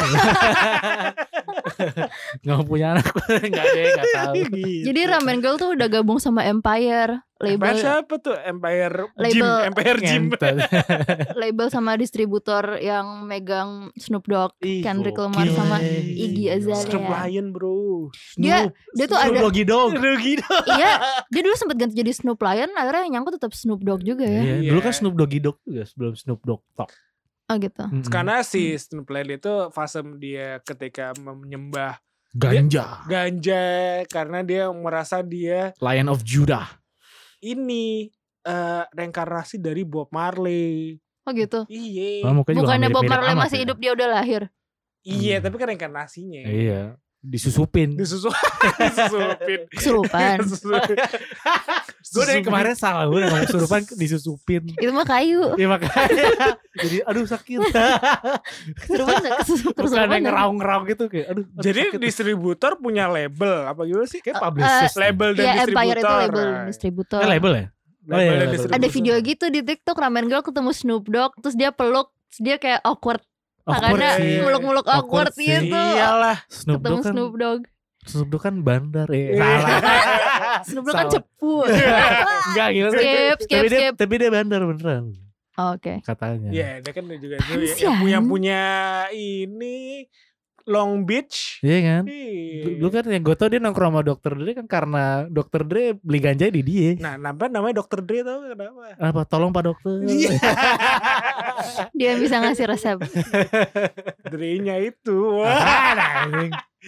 [2.42, 4.34] Gak mau punya anak Gak deh gak tahu
[4.82, 8.38] Jadi Ramen Girl tuh udah gabung sama Empire Empire label siapa tuh?
[8.38, 8.94] Empire
[9.26, 10.24] Gym, Label- Empire Gym.
[11.42, 15.14] Label sama distributor yang megang Snoop Dogg, Ih, Kendrick.
[15.14, 16.46] Lamar sama Iggy.
[16.48, 16.86] Azalea.
[16.86, 17.74] Snoop Lion bro.
[18.36, 18.72] Dia- Snoop.
[18.92, 20.64] Dia tuh Snoop ada Doggy Dog Rugi dong.
[20.72, 20.92] iya,
[21.26, 24.38] dia dulu sempat ganti jadi Snoop Lion, akhirnya yang nyangkut tetap Snoop Dogg juga ya.
[24.40, 24.70] Iya, Iya.
[24.70, 26.90] Dulu kan Snoop Doggy Dog juga Sebelum Snoop Dogg Talk
[27.44, 27.84] Oh gitu.
[27.84, 28.06] Mm-mm.
[28.06, 31.98] Karena si Snoop Lion itu fase dia ketika menyembah
[32.32, 33.62] Ganja ganja
[34.08, 36.64] karena dia merasa dia Lion of Judah
[37.44, 38.08] ini
[38.42, 40.98] eh reinkarnasi dari Bob Marley.
[41.22, 41.62] Oh gitu.
[41.70, 42.26] Iya.
[42.26, 43.62] Oh, Bukannya Bob Marley masih ya.
[43.68, 44.42] hidup dia udah lahir.
[45.02, 45.44] Iya, Hmm.
[45.46, 46.42] tapi kan reinkarnasinya.
[46.46, 46.82] Iya
[47.22, 48.26] Disusupin Disusu
[48.82, 49.60] disusupin.
[49.70, 50.42] Kesurupan.
[52.12, 55.54] Gue dari kemarin salah Gue udah ngomong kesurupan Disusupin Itu mah kayu.
[55.54, 57.62] Ya makanya Jadi aduh sakit
[58.74, 59.78] Kesurupan kesurupan.
[59.78, 62.00] Terus ada yang ngeraung-ngeraung gitu kayak aduh, aduh Jadi sakit.
[62.02, 64.18] distributor punya label apa gimana sih?
[64.18, 65.78] kayak publicist label dan Ya distributor.
[65.78, 67.20] Empire itu label distributor.
[67.22, 67.66] Eh, label ya?
[68.02, 68.78] label Oh, iya, distributor.
[68.82, 72.56] Ada video gitu di TikTok Ramen Girl ketemu Snoop Dogg terus dia peluk terus dia
[72.58, 73.22] kayak awkward
[74.18, 74.38] Sih.
[74.42, 75.46] muluk-muluk Awkward awkward sih.
[75.46, 75.76] gitu.
[75.78, 76.38] Iyalah.
[76.50, 77.60] Snoop Ketemu Dogg kan Snoop Dogg.
[78.02, 79.26] Snoop Dogg kan bandar ya.
[79.38, 79.38] Iya.
[79.38, 80.60] Salah.
[80.66, 81.54] Snoop Dogg kan cepu.
[82.50, 82.88] Enggak gitu.
[82.90, 83.92] Skip, skip, tapi dia skip.
[83.94, 85.04] tapi dia bandar beneran
[85.52, 85.94] Oke.
[86.02, 86.48] katanya.
[86.50, 88.62] Iya, dia kan juga itu ya, yang punya punya
[89.12, 90.08] ini
[90.66, 91.58] Long Beach.
[91.62, 92.04] Iya kan?
[92.06, 92.78] Iya.
[92.78, 96.18] Lu kan yang gue tau dia nongkrong sama dokter Dre kan karena dokter Dre beli
[96.22, 96.94] ganja di dia.
[96.98, 98.80] Nah, kenapa namanya Dokter Dre tau kenapa?
[98.98, 99.94] Apa tolong Pak Dokter.
[100.06, 100.30] Iya.
[101.98, 102.98] Dia bisa ngasih resep.
[104.26, 105.18] Dre-nya itu.
[105.38, 105.52] Wah.
[105.52, 106.52] Ah, anjing.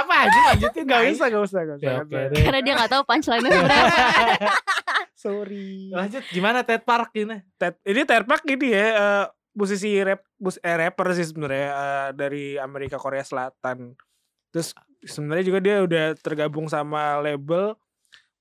[0.00, 1.92] Apa aja lanjutin Gak usah, gak usah, gak usah.
[2.08, 2.40] Ya, deh.
[2.40, 4.00] Karena dia gak tahu punchline-nya sebenarnya.
[5.22, 5.92] Sorry.
[5.92, 7.44] Lanjut gimana Ted Park ini?
[7.60, 12.08] Ted, ini Ted Park ini ya eh, musisi rap mus, eh, rapper sih sebenarnya eh,
[12.18, 13.94] dari Amerika Korea Selatan.
[14.50, 14.74] Terus
[15.06, 17.78] sebenarnya juga dia udah tergabung sama label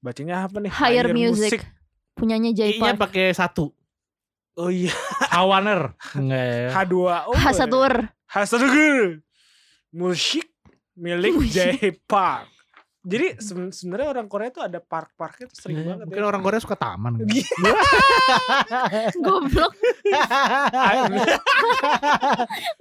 [0.01, 0.73] bacanya apa nih?
[0.73, 1.61] Higher Music.
[2.17, 3.13] Punyanya Jay I-nya Park.
[3.13, 3.69] pakai satu.
[4.57, 4.91] Oh iya,
[5.33, 5.95] Hawaner.
[6.11, 6.69] Enggak ya.
[6.75, 7.31] H2O.
[7.37, 7.93] Hasatur.
[8.27, 9.21] Hasatur.
[9.93, 10.49] Musik
[10.97, 11.37] milik.
[11.47, 12.49] Jay Park.
[13.01, 16.27] Jadi seben- sebenarnya orang Korea tuh ada park-parknya tuh sering banget Mungkin ya.
[16.27, 17.17] orang Korea suka taman.
[17.17, 17.25] kan?
[19.25, 19.73] Goblok.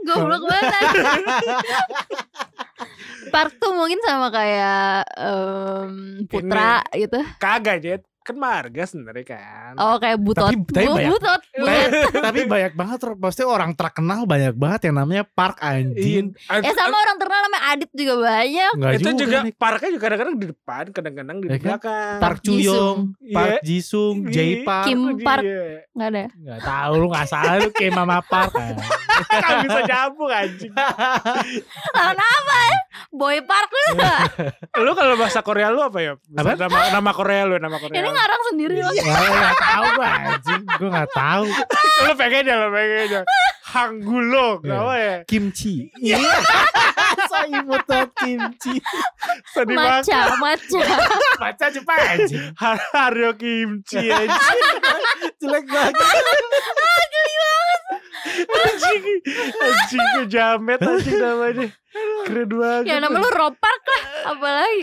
[0.05, 0.73] Goblok banget.
[3.31, 5.93] Park tuh mungkin sama kayak em,
[6.27, 7.19] Putra gitu.
[7.37, 8.01] Kagak Jet,
[8.31, 9.73] kan marga sebenarnya kan.
[9.75, 10.47] Oh kayak Butot.
[10.47, 11.41] Tapi- tapi Bu- banyak- Butot.
[11.61, 11.91] Butet.
[12.27, 16.31] Tapi banyak banget pasti orang terkenal banyak banget yang namanya Park anjing.
[16.47, 16.63] Iya.
[16.63, 18.73] Ya sama orang terkenal namanya Adit juga banyak.
[18.73, 19.53] Enggak itu juga, nih.
[19.53, 21.63] parknya juga kadang-kadang di depan, kadang-kadang di Ya kan?
[21.75, 22.19] belakang.
[22.19, 23.35] Park Chuyong, Iya.
[23.35, 24.87] Park Jisung, Jay Park.
[24.87, 25.43] Kim Park.
[25.43, 25.65] Iya.
[25.91, 26.25] Gak ada.
[26.31, 28.53] Enggak tahu lu enggak salah lu kayak Mama Park.
[28.57, 28.75] kan.
[29.61, 30.73] Bisa nyambung anjing.
[31.91, 32.77] Lawan apa ya?
[33.11, 33.83] Boy Park lu
[34.81, 36.13] lu kalau bahasa Korea lu apa ya?
[36.33, 36.55] Apa?
[36.57, 37.97] Nama nama Korea lu, nama Korea.
[37.97, 38.11] Ini.
[38.21, 38.93] Ngarang sendiri loh.
[38.93, 40.63] Enggak enggak tahu gua anjing.
[40.77, 41.45] Gua enggak tahu.
[42.01, 43.21] lu pengen aja, lu pengen aja.
[43.71, 44.75] Hanggulo, Iya.
[44.77, 45.17] apa ya?
[45.25, 45.75] Kimchi.
[45.97, 46.19] Iya.
[47.31, 48.75] Saya imut banget kimchi.
[49.55, 50.11] Sedih banget.
[50.11, 50.83] Maca, maca.
[51.39, 52.51] Baca Jepang anjing.
[52.59, 54.75] Hario kimchi anjing.
[55.39, 55.95] Jelek banget.
[58.51, 59.05] anjing.
[59.61, 61.67] Anjing tuh jamet anjing namanya.
[62.27, 62.85] Keren banget.
[62.87, 64.03] Ya nama lu Ropark lah.
[64.35, 64.83] Apalagi.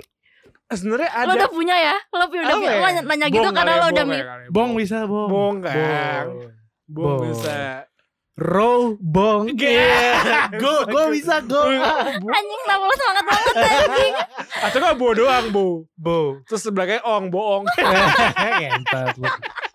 [0.67, 1.95] Sebenarnya Lo ada udah punya ya?
[2.09, 2.67] Lo udah Apa punya.
[2.67, 2.77] ya?
[2.77, 5.27] Lo nanya gitu Bong karena kali ya, lo udah bong mi- ya Bong bisa bong.
[5.27, 6.25] Bong kan.
[6.85, 7.19] Bong Bong.
[7.25, 7.57] bisa.
[8.37, 9.43] Row bong.
[9.57, 10.45] Yeah.
[10.53, 11.65] Go go bisa go.
[11.65, 14.13] Anjing kenapa lo semangat banget anjing
[14.59, 15.65] Atau enggak bo doang, bo.
[15.95, 16.19] Bo.
[16.43, 17.65] Terus sebelahnya ong, boong.
[17.65, 19.25] Lu.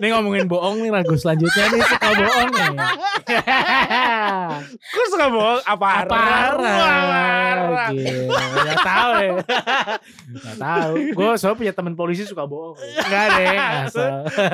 [0.00, 2.68] Ini ngomongin bohong nih lagu selanjutnya nih suka bohong nih.
[4.96, 5.60] Kok suka bohong?
[5.68, 7.92] Apa Parah.
[8.64, 9.30] Gak tahu ya.
[10.40, 10.92] Gak tahu.
[11.12, 12.80] Gue soalnya punya temen polisi suka bohong.
[12.80, 13.56] Enggak deh.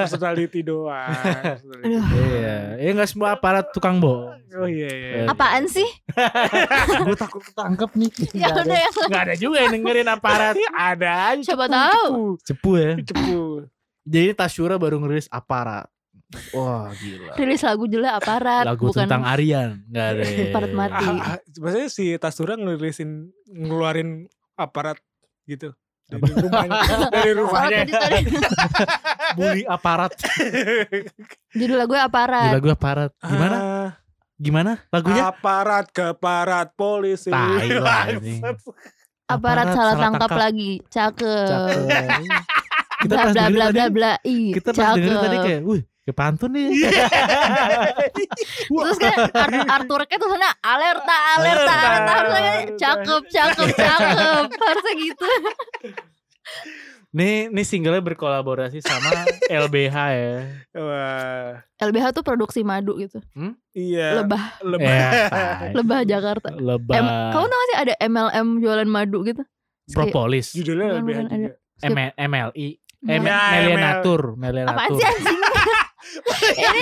[0.02, 1.14] Personality doang.
[1.86, 2.56] Iya.
[2.82, 4.34] Ya gak semua aparat tukang bohong.
[4.56, 5.22] Oh iya iya.
[5.28, 5.84] Apaan sih?
[7.06, 8.10] Gue takut ketangkep nih.
[8.36, 8.62] Ya Nggak ada.
[8.66, 10.54] udah ya Nggak ada juga yang dengerin aparat.
[10.72, 11.42] Ada aja.
[11.44, 12.14] Siapa cepu, tahu.
[12.42, 12.90] Cepu ya.
[13.04, 13.40] Cepu.
[14.06, 15.90] Jadi Tasyura baru ngerilis aparat.
[16.50, 17.34] Wah gila.
[17.34, 19.78] Rilis lagu judulnya Aparat Lagu bukan tentang Aryan.
[19.86, 20.22] Gak ada.
[20.50, 21.04] Aparat mati.
[21.06, 23.10] Ah, ah, Maksudnya si Tasura ngelirisin
[23.46, 24.98] ngeluarin aparat
[25.44, 25.70] gitu
[26.02, 26.38] dari Apa?
[26.40, 26.78] rumahnya
[27.12, 28.22] dari Oh, rumahnya tadi
[29.36, 30.12] Bully aparat.
[31.52, 32.50] judul lagu Aparat.
[32.54, 33.10] lagu aparat.
[33.20, 33.56] Gimana?
[33.56, 33.90] Ah,
[34.36, 35.22] Gimana lagunya?
[35.28, 38.38] aparat keparat polisi Tai lah ini.
[38.38, 38.56] Bangsat.
[39.26, 40.78] Aparat salah tangkap lagi.
[40.86, 41.46] Cakep.
[41.46, 41.86] Cakep.
[42.96, 44.12] Kita Bla pas bla bla tadi, bla bla.
[44.24, 46.68] Kita pas dengerin tadi kayak, wih, kayak pantun nih.
[48.66, 55.26] Terus kan Ar- Arthurnya tuh sana alerta alerta Alerta, harusnya cakep cakep cakep harusnya gitu.
[57.12, 59.24] nih, nih singlenya berkolaborasi sama
[59.64, 60.34] LBH ya.
[60.74, 63.20] Wah, LBH tuh produksi madu gitu.
[63.72, 65.72] iya Lebah lebah tai.
[65.72, 66.48] lebah Jakarta.
[66.52, 66.92] Lebah.
[66.92, 69.42] Em, kamu tau gak sih ada MLM jualan madu gitu?
[69.86, 70.50] Propolis.
[70.50, 71.92] judulnya bukan, juga Skip.
[71.92, 72.68] M- MLI.
[73.06, 74.20] Eh, Mel- Ya, Melianatur.
[74.32, 74.94] Apaan Melianatur.
[74.94, 75.40] sih anjing?
[76.56, 76.80] ini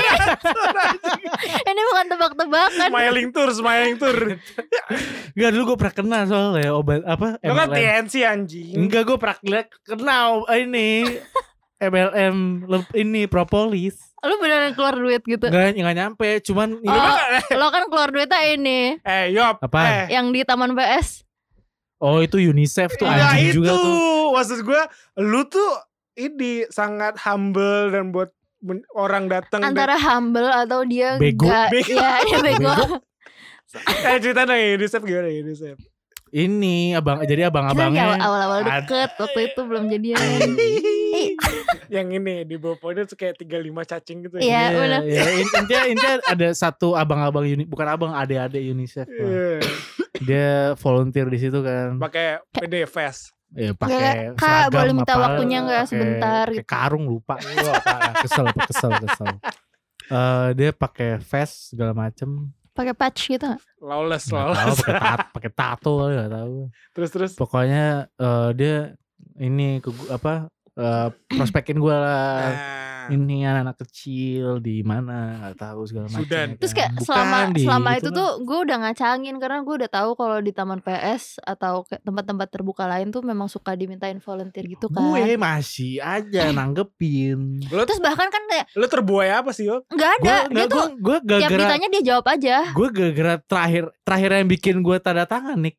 [1.64, 2.88] ini bukan tebak-tebakan.
[2.88, 4.16] smiling tour smiling tour
[5.32, 7.68] Enggak dulu gue pernah kenal soalnya obat apa lo kan.
[7.70, 9.38] TNC anjing Enggak gue pernah
[9.82, 10.88] kenal eh, ini
[11.76, 12.36] MLM
[12.94, 13.98] ini propolis.
[14.18, 15.44] Lu beneran keluar duit gitu.
[15.44, 17.16] Enggak enggak nyampe, cuman ini Oh,
[17.54, 19.84] lo kan keluar duitnya ini eh yop Apaan?
[19.84, 21.24] eh yang di Taman PS.
[21.96, 24.32] oh itu UNICEF tuh Iya anjing itu juga tuh.
[24.32, 24.82] maksud gue
[25.22, 25.70] lu tuh
[26.16, 28.30] ini sangat humble dan buat
[28.92, 31.44] orang datang Antara humble atau dia Bego.
[31.44, 31.94] nggak- Bego.
[31.94, 32.72] Ya, dia bego.
[34.06, 35.76] eh cerita dong Unicef gimana Unicef
[36.30, 40.18] Ini abang jadi abang-abangnya awal- awal-awal Ad- deket waktu itu belum jadian.
[40.18, 40.82] Anjing.
[41.14, 41.30] Eh
[41.88, 45.00] yang ini di bawah pohonnya tuh kayak 35 cacing gitu Iya, benar.
[45.04, 45.22] iya.
[45.32, 49.06] In- Intinya, intinya ada satu abang-abang uni, bukan abang, adik-adik UNICEF.
[49.06, 49.62] Iya.
[50.20, 51.98] Dia volunteer di situ kan.
[51.98, 56.44] pakai PD vest Ya Kayak, pakai Kak seragam boleh minta apa, waktunya nggak pakai- sebentar
[56.50, 56.66] gitu.
[56.66, 57.34] karung lupa.
[57.86, 58.14] Parah.
[58.18, 59.30] kesel, kesel, kesel.
[60.04, 63.62] Eh, dia pakai vest segala macem Pakai patch gitu nggak?
[63.78, 66.56] lawless lawless pakai tat- pakai tato nggak tahu
[66.90, 68.76] terus terus pokoknya eh, dia
[69.36, 72.54] ini ke apa eh, prospekin gue lah nah,
[73.12, 76.48] ini anak-anak kecil di mana nggak tahu segala macam Sudan.
[76.56, 79.90] Terus kayak Bukan, selama di selama gitu itu tuh gue udah ngacangin karena gue udah
[79.90, 84.86] tahu kalau di taman PS atau tempat-tempat terbuka lain tuh memang suka dimintain volunteer gitu
[84.88, 85.02] kan.
[85.02, 87.60] gue masih aja nanggepin.
[87.68, 89.84] Lu Terus bahkan kan kayak lu terbuai apa sih yo?
[89.92, 92.56] Nggak gue ada, dia tuh gue tiap gara-gara ditanya dia jawab aja.
[92.72, 95.74] gue gara-gara terakhir terakhir yang bikin gue tanda tangan nih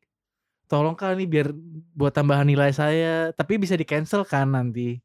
[0.66, 1.48] tolong kak nih biar
[1.94, 4.98] buat tambahan nilai saya tapi bisa di cancel kan nanti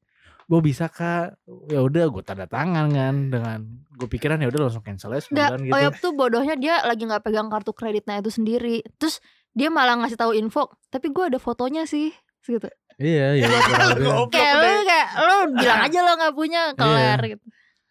[0.52, 1.40] gue bisa kak
[1.72, 3.60] ya udah gue tanda tangan kan dengan
[3.96, 7.08] gue pikiran ya udah langsung cancel aja Nggak, sebulan gitu Oyap tuh bodohnya dia lagi
[7.08, 8.84] nggak pegang kartu kreditnya itu sendiri.
[9.00, 9.24] Terus
[9.56, 12.12] dia malah ngasih tahu info, tapi gue ada fotonya sih,
[12.44, 12.68] gitu.
[13.00, 13.48] iya iya.
[13.48, 17.44] Goblok Kayak lu kayak lu bilang aja lo nggak punya kelar gitu.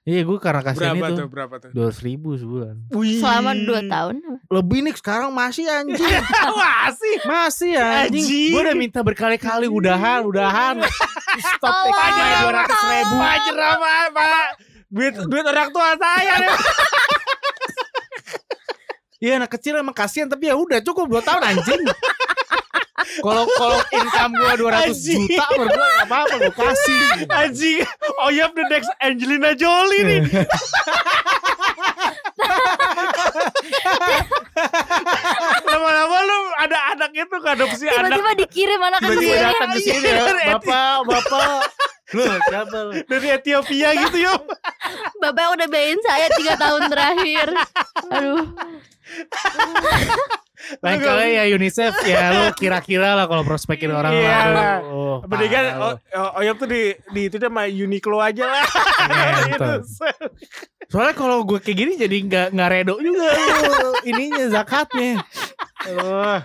[0.09, 1.19] Iya gue karena kasihan berapa itu.
[1.21, 1.71] tuh berapa tuh?
[1.77, 2.75] Dua ribu sebulan.
[2.93, 3.21] Wih.
[3.21, 4.15] Selama 2 tahun.
[4.49, 6.01] lebih nih sekarang masih anjing.
[6.61, 7.15] Masih?
[7.29, 8.25] Masih anjing.
[8.25, 8.53] Anjing.
[8.57, 10.81] gue udah minta berkali-kali udahan udahan.
[11.39, 11.95] Stop Tolong.
[11.95, 13.15] take dua ratus ribu.
[13.17, 14.47] Wajar apa pak
[14.91, 16.51] duit duit orang tua saya nih.
[19.21, 21.85] Iya anak kecil emang kasihan tapi ya udah cukup 2 tahun anjing.
[23.21, 25.23] Kalau kalau income gua 200 Anjing.
[25.27, 27.03] juta menurut gua enggak apa-apa gua kasih.
[27.33, 27.79] anjing
[28.23, 30.21] Oyap the next Angelina Jolie nih
[35.67, 39.45] lama-lama lu ada anak itu adopsi anak Tiba-tiba dikirim anak ke Tiba-tiba sini.
[39.45, 40.23] datang ke sini ya.
[40.57, 41.61] Bapak, bapak.
[42.11, 42.93] Lu siapa lu?
[43.07, 44.35] dari Ethiopia gitu yo
[45.23, 47.47] Bapak udah bayain saya 3 tahun terakhir.
[48.11, 48.45] Aduh.
[50.85, 54.53] Lain kali ya UNICEF ya lu kira-kira lah kalau prospekin orang Iya baru.
[54.53, 54.77] lah.
[54.85, 55.83] Oh, Mendingan parah lu.
[55.83, 58.64] O- O- Oyap tuh di di itu dia sama Uniqlo aja lah.
[59.51, 59.70] Itu.
[60.87, 63.27] Soalnya kalau gue kayak gini jadi nggak nggak redo juga
[63.62, 65.23] lu ininya zakatnya.
[65.83, 66.42] Aduh.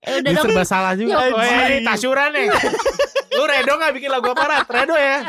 [0.00, 1.14] Ya udah Ini serba salah juga.
[1.14, 1.84] Ya, Oh, ini anjing.
[1.84, 2.48] tasyuran nih.
[3.30, 4.64] Lu redo gak bikin lagu aparat?
[4.66, 5.20] Redo ya.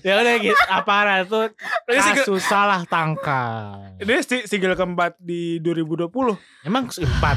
[0.00, 0.62] Ya udah gitu.
[0.66, 1.48] Aparat tuh
[1.86, 3.96] single, kasus salah tangkap.
[3.98, 6.08] ini si- single keempat di 2020.
[6.62, 7.36] Emang empat?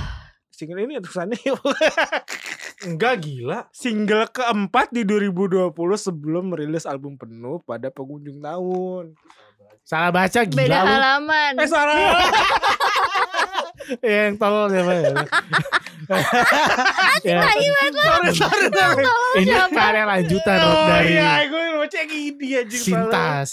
[0.50, 1.38] Single ini tulisannya
[2.86, 3.72] Enggak gila.
[3.72, 9.16] single keempat di 2020 sebelum merilis album penuh pada pengunjung tahun.
[9.82, 11.52] Salah baca gila Beda halaman.
[11.58, 11.98] Eh salah.
[14.00, 15.02] Yang tolol siapa ya?
[17.26, 17.40] ya.
[17.92, 19.04] sorry, sorry, sorry.
[19.36, 19.76] Ini siapa?
[19.76, 23.50] karya lanjutan Oh dari iya, gue baca gini aja Sintas.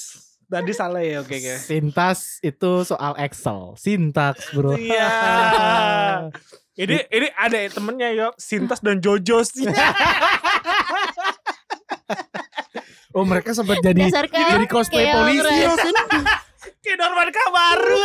[0.50, 1.54] Tadi salah ya, oke oke.
[1.58, 3.74] Sintas itu soal Excel.
[3.78, 4.74] Sintaks bro.
[4.78, 5.10] Iya.
[6.80, 9.68] Ini ini ada temennya yo, Sintas dan Jojo sih.
[13.10, 15.42] Oh mereka sempat jadi jadi cosplay polisi.
[15.42, 15.94] Rasun.
[16.86, 18.00] Kayak Norman Kamaru.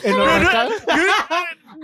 [0.00, 0.72] Eh, Norman-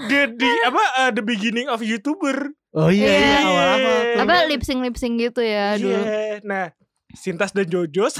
[0.08, 2.56] di, di apa uh, the beginning of YouTuber.
[2.72, 3.38] Oh iya iya Iya.
[3.44, 4.20] awal-awal tuh.
[4.22, 5.92] Apa lip sync lip sync gitu ya dulu.
[5.94, 6.40] Iya.
[6.42, 6.64] Nah,
[7.12, 8.08] Sintas dan Jojo.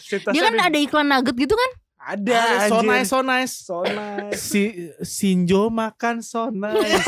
[0.00, 1.70] Sintas Dia kan dan- ada iklan nugget gitu kan?
[1.98, 2.88] ada so anjir.
[2.88, 3.52] nice so nice.
[3.60, 4.40] So nice.
[4.40, 4.62] Si
[4.98, 7.04] Sinjo makan so nice.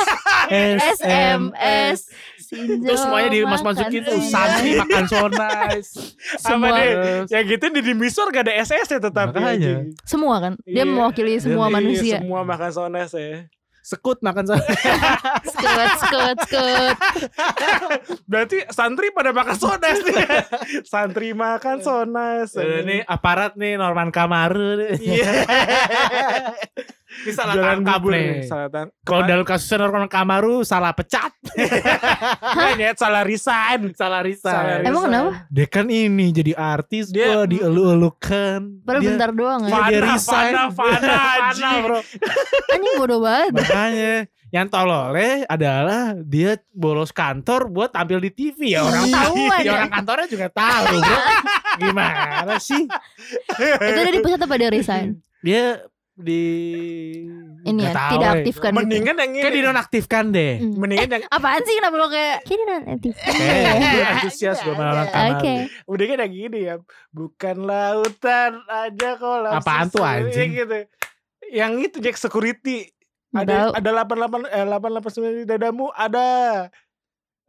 [1.01, 2.05] SMS.
[2.45, 4.21] Sinjo Terus semuanya di mas makan masukin tuh.
[4.21, 5.91] Santi makan so nice.
[6.37, 6.77] Apa Semua.
[6.77, 6.91] deh?
[6.93, 9.57] Terus, Ya gitu di Dimisor gak ada SS ya tetapi Makanya.
[9.57, 9.81] anjing.
[10.05, 10.53] Semua kan?
[10.63, 10.85] Dia Iya.
[10.85, 12.17] mewakili semua Iya, manusia.
[12.21, 13.49] Semua makan sones ya.
[13.81, 14.55] Sekut makan so
[15.53, 16.97] Skut, skut, skut.
[18.31, 20.25] Berarti santri pada makan sones nih.
[20.93, 22.55] santri makan sones.
[22.57, 24.97] Eh, Ini aparat nih Norman Kamaru.
[25.01, 25.33] Iya.
[27.11, 28.47] Ini salah Jualan tangkap bubur nih.
[28.47, 28.95] Salah tangkap.
[29.03, 31.35] Kalau dalam kasusnya Norman Kamaru salah pecat,
[32.55, 33.81] Kayaknya salah resign.
[33.91, 34.79] salah Salah resign.
[34.83, 35.11] Emang resign.
[35.11, 35.31] kenapa?
[35.49, 38.59] Dia kan ini jadi artis, Dia- dia dielu-elukan.
[38.83, 39.75] Padahal Dia- bentar doang ya.
[39.87, 40.53] Dia resign.
[40.55, 41.99] Fana, Fana, bro.
[42.71, 43.51] Anjing bodoh banget.
[43.53, 44.15] Makanya
[44.51, 49.35] yang tololnya adalah dia bolos kantor buat tampil di TV ya orang tahu.
[49.37, 49.73] Ya ya.
[49.77, 51.19] orang kantornya juga tahu, bro.
[51.83, 52.83] Gimana sih?
[53.59, 55.19] Itu dia dipecat apa dia resign?
[55.41, 55.83] Dia
[56.21, 56.43] di
[57.61, 58.35] Ini ya, tahu, tidak eh.
[58.39, 58.79] aktifkan gitu.
[58.79, 59.59] Mendingan yang Kayak ini.
[59.59, 60.53] dinonaktifkan deh.
[60.57, 60.75] Hmm.
[60.77, 65.05] Mendingan yang Apaan sih kenapa lo kayak Kini non aktifkan Eh, gue antusias gue malah
[65.37, 65.55] Oke.
[65.85, 66.75] Mendingan yang gini ya.
[67.11, 70.51] Bukan lautan aja kok langsung Apaan tuh, anjing?
[70.55, 70.79] gitu.
[71.51, 72.89] Yang itu Jack Security.
[73.31, 73.71] Ada tahu.
[73.77, 76.29] ada 88 eh 889 di dadamu ada.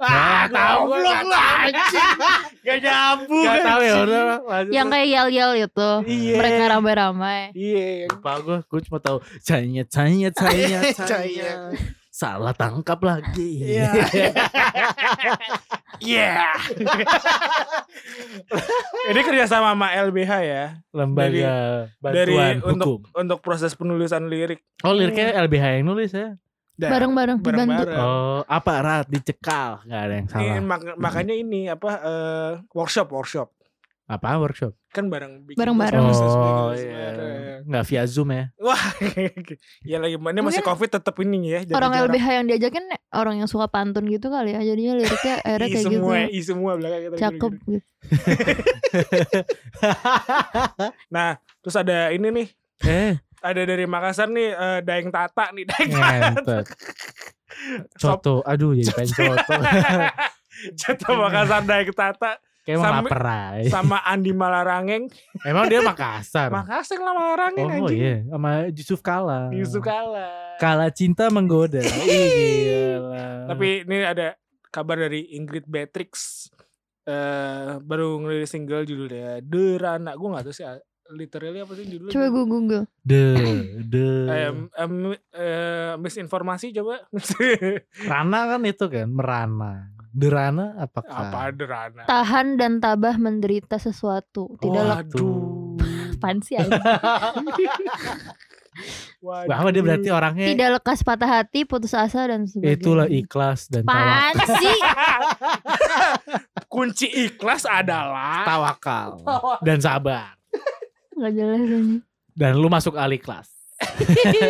[0.02, 2.18] Nggak tahu lu anjing.
[2.62, 3.46] Gak nyambung.
[3.46, 4.22] Gak tahu ya udah.
[4.70, 5.90] Yang kayak yel-yel itu.
[6.06, 6.36] Iya.
[6.38, 7.40] Mereka ramai-ramai.
[7.54, 8.10] Iya.
[8.10, 10.80] lupa gue gue cuma tahu cahaya cahaya Cahaya.
[11.10, 11.52] cahaya
[12.12, 13.90] salah tangkap lagi Iya.
[16.02, 16.50] Iya.
[19.06, 21.54] Ini kerjasama sama LBH ya lembaga
[22.02, 24.66] dari bantuan untuk hukum untuk proses penulisan lirik.
[24.82, 26.36] oh liriknya LBH yang nulis ya
[26.84, 27.58] Bareng-bareng dibantu.
[27.68, 28.00] bareng-bareng.
[28.00, 33.50] oh aparat dicekal nggak ada yang Ini salah mak- makanya ini apa eh, workshop workshop
[34.04, 36.04] apa workshop kan bareng bikin Bareng-bareng.
[36.04, 37.60] proses oh bikin iya bareng.
[37.64, 38.84] nggak via zoom ya Wah,
[39.88, 41.60] ya lagi ini masih Mungkin covid tetap ini ya.
[41.62, 42.12] jadi Orang jarak.
[42.12, 44.60] LBH yang diajakin orang yang suka pantun gitu kali ya.
[44.62, 46.28] Jadinya liriknya akhirnya I kayak semua, gitu.
[46.28, 47.72] I semua belakang kita Cakep gini-gini.
[47.72, 47.88] gitu.
[51.08, 51.30] Nah,
[51.62, 52.48] terus ada ini nih,
[52.84, 56.08] eh ada dari Makassar nih eh, Daeng Tata nih, Daeng Tata.
[56.32, 56.66] ngentot
[58.02, 59.54] coto aduh jadi pengen coto
[60.74, 63.24] Jatuh Makassar Daeng Tata kayak mau Sampai- lapar
[63.58, 63.70] aja.
[63.72, 65.10] sama Andi Malarangeng.
[65.42, 67.98] emang dia Makassar Makassar lah Malarangeng oh anjing.
[67.98, 70.30] iya sama Yusuf Kala Yusuf Kala.
[70.56, 71.82] Kala cinta menggoda.
[72.06, 73.50] Gila.
[73.50, 74.38] Tapi ini ada
[74.70, 76.46] kabar dari Ingrid Beatrix.
[77.02, 80.14] eh baru ngerilis single judulnya Derana.
[80.14, 80.62] Gue gak tahu sih
[81.12, 82.12] literally apa sih judulnya.
[82.12, 82.84] Coba gue google.
[83.02, 83.24] de
[83.84, 84.94] de Eh, em,
[85.30, 87.04] eh, misinformasi coba.
[88.10, 89.74] Rana kan itu kan merana.
[90.10, 91.30] Derana apakah?
[91.30, 92.04] apa Derana?
[92.04, 94.56] Tahan dan tabah menderita sesuatu.
[94.58, 95.80] Tidak lek- Waduh.
[96.14, 96.54] apaan sih.
[99.22, 102.78] Bahwa dia berarti orangnya Tidak lekas patah hati, putus asa dan sebagainya.
[102.78, 104.48] itulah ikhlas dan tawakal.
[104.58, 104.78] sih?
[106.68, 109.08] Kunci ikhlas adalah tawakal
[109.62, 110.36] dan sabar.
[111.22, 112.02] Gak jelas ini.
[112.32, 113.48] Dan lu masuk ahli kelas.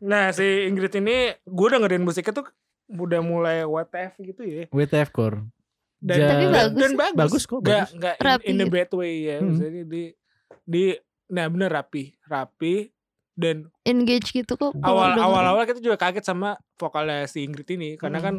[0.00, 2.46] Nah si Ingrid ini gue dengerin musiknya tuh
[2.90, 4.64] udah mulai WTF gitu ya.
[4.68, 5.48] WTF core.
[5.96, 7.16] Dan, Ja- Tapi bagus dan bagus.
[7.16, 7.92] Bagus kok, Gak, bagus.
[7.96, 8.68] gak in, Rapi in a gitu.
[8.70, 9.36] bad way ya.
[9.38, 9.46] Hmm.
[9.48, 10.02] Maksudnya di
[10.62, 10.82] di
[11.26, 12.92] nah bener rapi, rapi
[13.32, 14.76] dan Engage gitu kok.
[14.78, 18.26] awal awal awal kita juga kaget sama vokalnya si Ingrid ini karena Hmm.
[18.26, 18.34] kan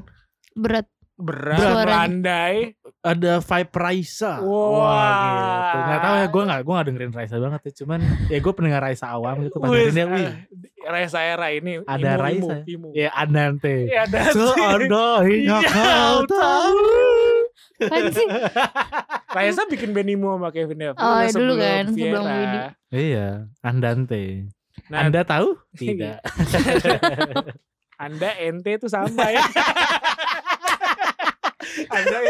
[0.54, 0.86] berat.
[1.16, 1.86] Berat, Suaranya.
[2.12, 2.56] melandai.
[3.00, 4.34] Ada vibe Raisa.
[4.40, 5.16] Wah.
[5.24, 5.78] gitu.
[5.80, 7.72] Nggak tahu ya gue nggak gue nggak dengerin Raisa banget ya.
[7.80, 8.00] Cuman
[8.34, 9.58] ya gue pendengar Raisa awam gitu.
[9.58, 10.28] Pas dia, wih.
[10.86, 12.54] Raisa era ini Ada imo, Raisa.
[12.62, 12.88] imo, imo.
[12.92, 13.76] Ya Anante.
[13.88, 14.38] Ya, ada sih.
[14.38, 16.84] Seandainya Ya, kau tahu.
[18.12, 18.28] Sih?
[19.36, 22.24] Raisa bikin band imo sama Kevin Devil Oh, ya ya dulu kan, sebelum.
[22.24, 22.60] Widi.
[22.92, 23.28] Iya,
[23.60, 24.24] Andante.
[24.88, 25.56] Nah, Anda tahu?
[25.74, 26.20] Tidak.
[27.96, 29.40] Anda ente itu sama ya.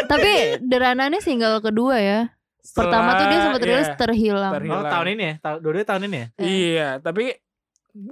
[0.06, 0.32] Tapi
[0.62, 2.20] Derana ini single kedua ya.
[2.66, 4.52] Pertama tuh dia sempat Setelah- rilis iya, terhilang.
[4.58, 4.82] Terhilang.
[4.82, 5.34] Oh, tahun ini ya?
[5.38, 6.28] Tahun dua tahun ini ya?
[6.42, 7.26] Iya, tapi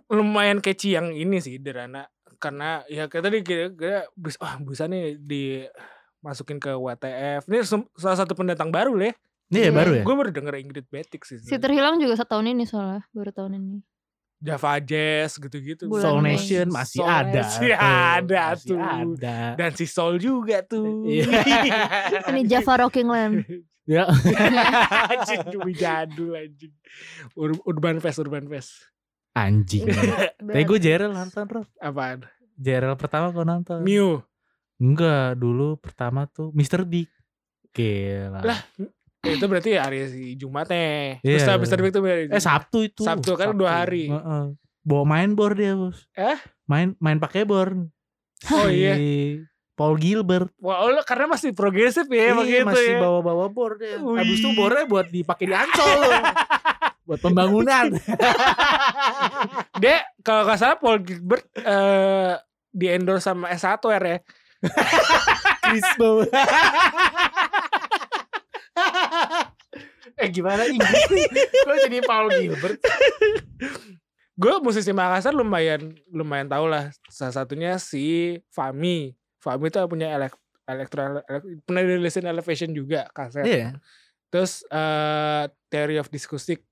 [0.07, 2.07] lumayan catchy yang ini sih Derana
[2.39, 7.47] karena ya kayak tadi kira kira bis ah bisa nih dimasukin ke WTF.
[7.47, 7.57] Ini
[7.95, 9.15] salah satu pendatang baru lah.
[9.49, 9.71] Iya, Iya.
[9.71, 10.03] baru ya?
[10.03, 11.37] Gue baru denger Ingrid Betik sih.
[11.37, 13.79] Si terhilang juga satu tahun ini soalnya, baru tahun ini.
[14.43, 15.87] Java Jazz gitu-gitu.
[15.87, 16.19] Soul.
[16.19, 17.41] Nation masih Soul ada.
[17.47, 17.71] Tuh.
[17.71, 18.79] ada Masih tuh.
[18.83, 19.37] Ada.
[19.55, 21.07] Dan si Soul juga tuh.
[21.07, 21.31] Iya.
[22.29, 23.35] Ini Java Rocking Land.
[23.83, 24.07] Ya.
[24.07, 26.71] anjing demi jadul anjing.
[27.35, 28.79] Ur- Urban Fest, Urban Fest.
[29.35, 29.83] Anjing.
[30.39, 31.67] Tapi gue Jerel nonton, Rob.
[31.83, 32.23] Apaan?
[32.55, 33.83] Jerel pertama gue nonton.
[33.83, 34.23] Mew.
[34.79, 36.87] Enggak, dulu pertama tuh Mr.
[36.87, 37.11] Big.
[37.75, 38.39] Gila.
[38.39, 38.59] Lah,
[39.23, 39.99] itu berarti hari
[40.35, 41.17] Jumatnya.
[41.19, 41.55] Terus Iya.
[41.55, 43.01] habis terbit itu hari- eh Sabtu itu.
[43.01, 44.11] Sabtu kan dua hari.
[44.11, 44.43] Heeh.
[44.83, 46.03] Bawa main board dia, Bos.
[46.11, 46.35] Eh?
[46.67, 47.87] Main main pakai board.
[48.51, 48.93] Oh Si iya.
[49.73, 50.51] Paul Gilbert.
[50.59, 52.99] Wah, lo karena masih progresif ya Iya, masih ya.
[52.99, 53.95] bawa-bawa board ya.
[53.97, 54.19] Wih.
[54.19, 56.11] Habis itu boardnya buat dipakai di ancol loh.
[57.07, 57.95] buat pembangunan.
[59.81, 62.35] Dia kalau nggak salah Paul Gilbert eh
[62.69, 64.17] di endorse sama S1 R ya.
[65.63, 66.27] Crispo.
[70.15, 71.27] Eh gimana Inggris nih?
[71.63, 72.79] Kok jadi Paul Gilbert?
[74.33, 76.89] Gue musisi Makassar lumayan lumayan tau lah.
[77.05, 79.13] Salah satunya si Fami.
[79.37, 83.45] Fami itu punya elek elektro elek- pernah dirilisin Elevation juga kaset.
[83.45, 83.69] Iya.
[84.29, 86.63] Terus eh Theory of Discoursive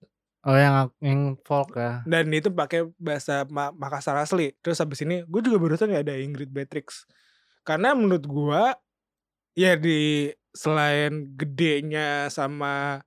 [0.41, 2.02] Oh yang yang folk ya.
[2.02, 4.58] dan itu pakai bahasa Ma- Makassar asli.
[4.65, 7.06] Terus habis ini gue juga baru tahu nih ada Ingrid Beatrix.
[7.62, 8.73] Karena menurut gua
[9.54, 13.06] ya di selain gedenya sama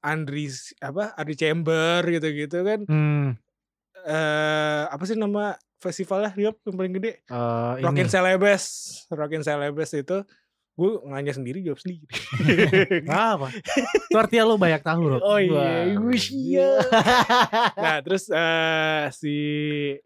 [0.00, 0.48] Andri
[0.78, 3.36] apa Andri Chamber gitu-gitu kan Hmm.
[4.00, 7.12] eh apa sih nama festivalnya Riop yang paling gede?
[7.22, 7.82] eh, ini.
[7.82, 8.64] Rockin Celebes.
[9.08, 10.18] Rockin Celebes itu
[10.72, 12.08] gue nanya sendiri jawab sendiri.
[13.06, 13.52] Apa?
[13.52, 15.20] Itu artinya lu banyak tahu Rob.
[15.20, 16.88] Oh iya, gue siap.
[17.76, 19.34] nah terus eh si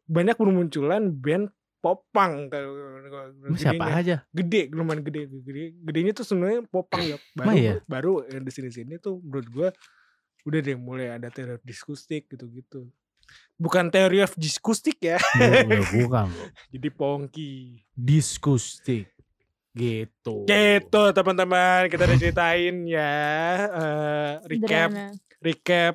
[0.04, 1.46] banyak bermunculan band
[1.84, 2.72] popang kalau
[3.60, 4.00] siapa gedenya.
[4.00, 4.16] aja?
[4.32, 5.28] gede lumayan gede.
[5.28, 7.20] Gede gedenya tuh sebenarnya popang ya.
[7.36, 7.74] Baru iya?
[7.84, 9.68] baru yang di sini sini tuh menurut gua
[10.48, 12.88] udah deh mulai ada teori diskustik gitu gitu
[13.56, 15.18] bukan teori of diskustik ya.
[15.38, 16.26] Bukan, bukan.
[16.74, 17.52] Jadi pongki.
[17.94, 19.10] Diskustik.
[19.74, 20.46] Gitu.
[20.46, 21.90] gitu teman-teman.
[21.90, 23.14] Kita udah ceritain ya.
[23.74, 24.90] Eh, recap.
[25.42, 25.94] Recap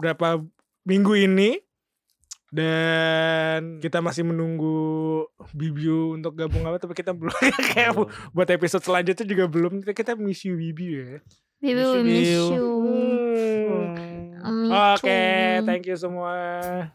[0.00, 0.40] berapa
[0.88, 1.60] minggu ini
[2.52, 5.24] dan kita masih menunggu
[5.56, 7.32] Bibiu untuk gabung apa tapi kita belum
[7.72, 8.06] kayak Oh.
[8.36, 11.16] buat episode selanjutnya juga belum kita kita miss you Bibiu ya.
[11.62, 12.68] Bibi Miss you, we miss you.
[14.42, 14.66] Hmm.
[14.98, 15.62] Oke, too.
[15.62, 16.90] thank you semua.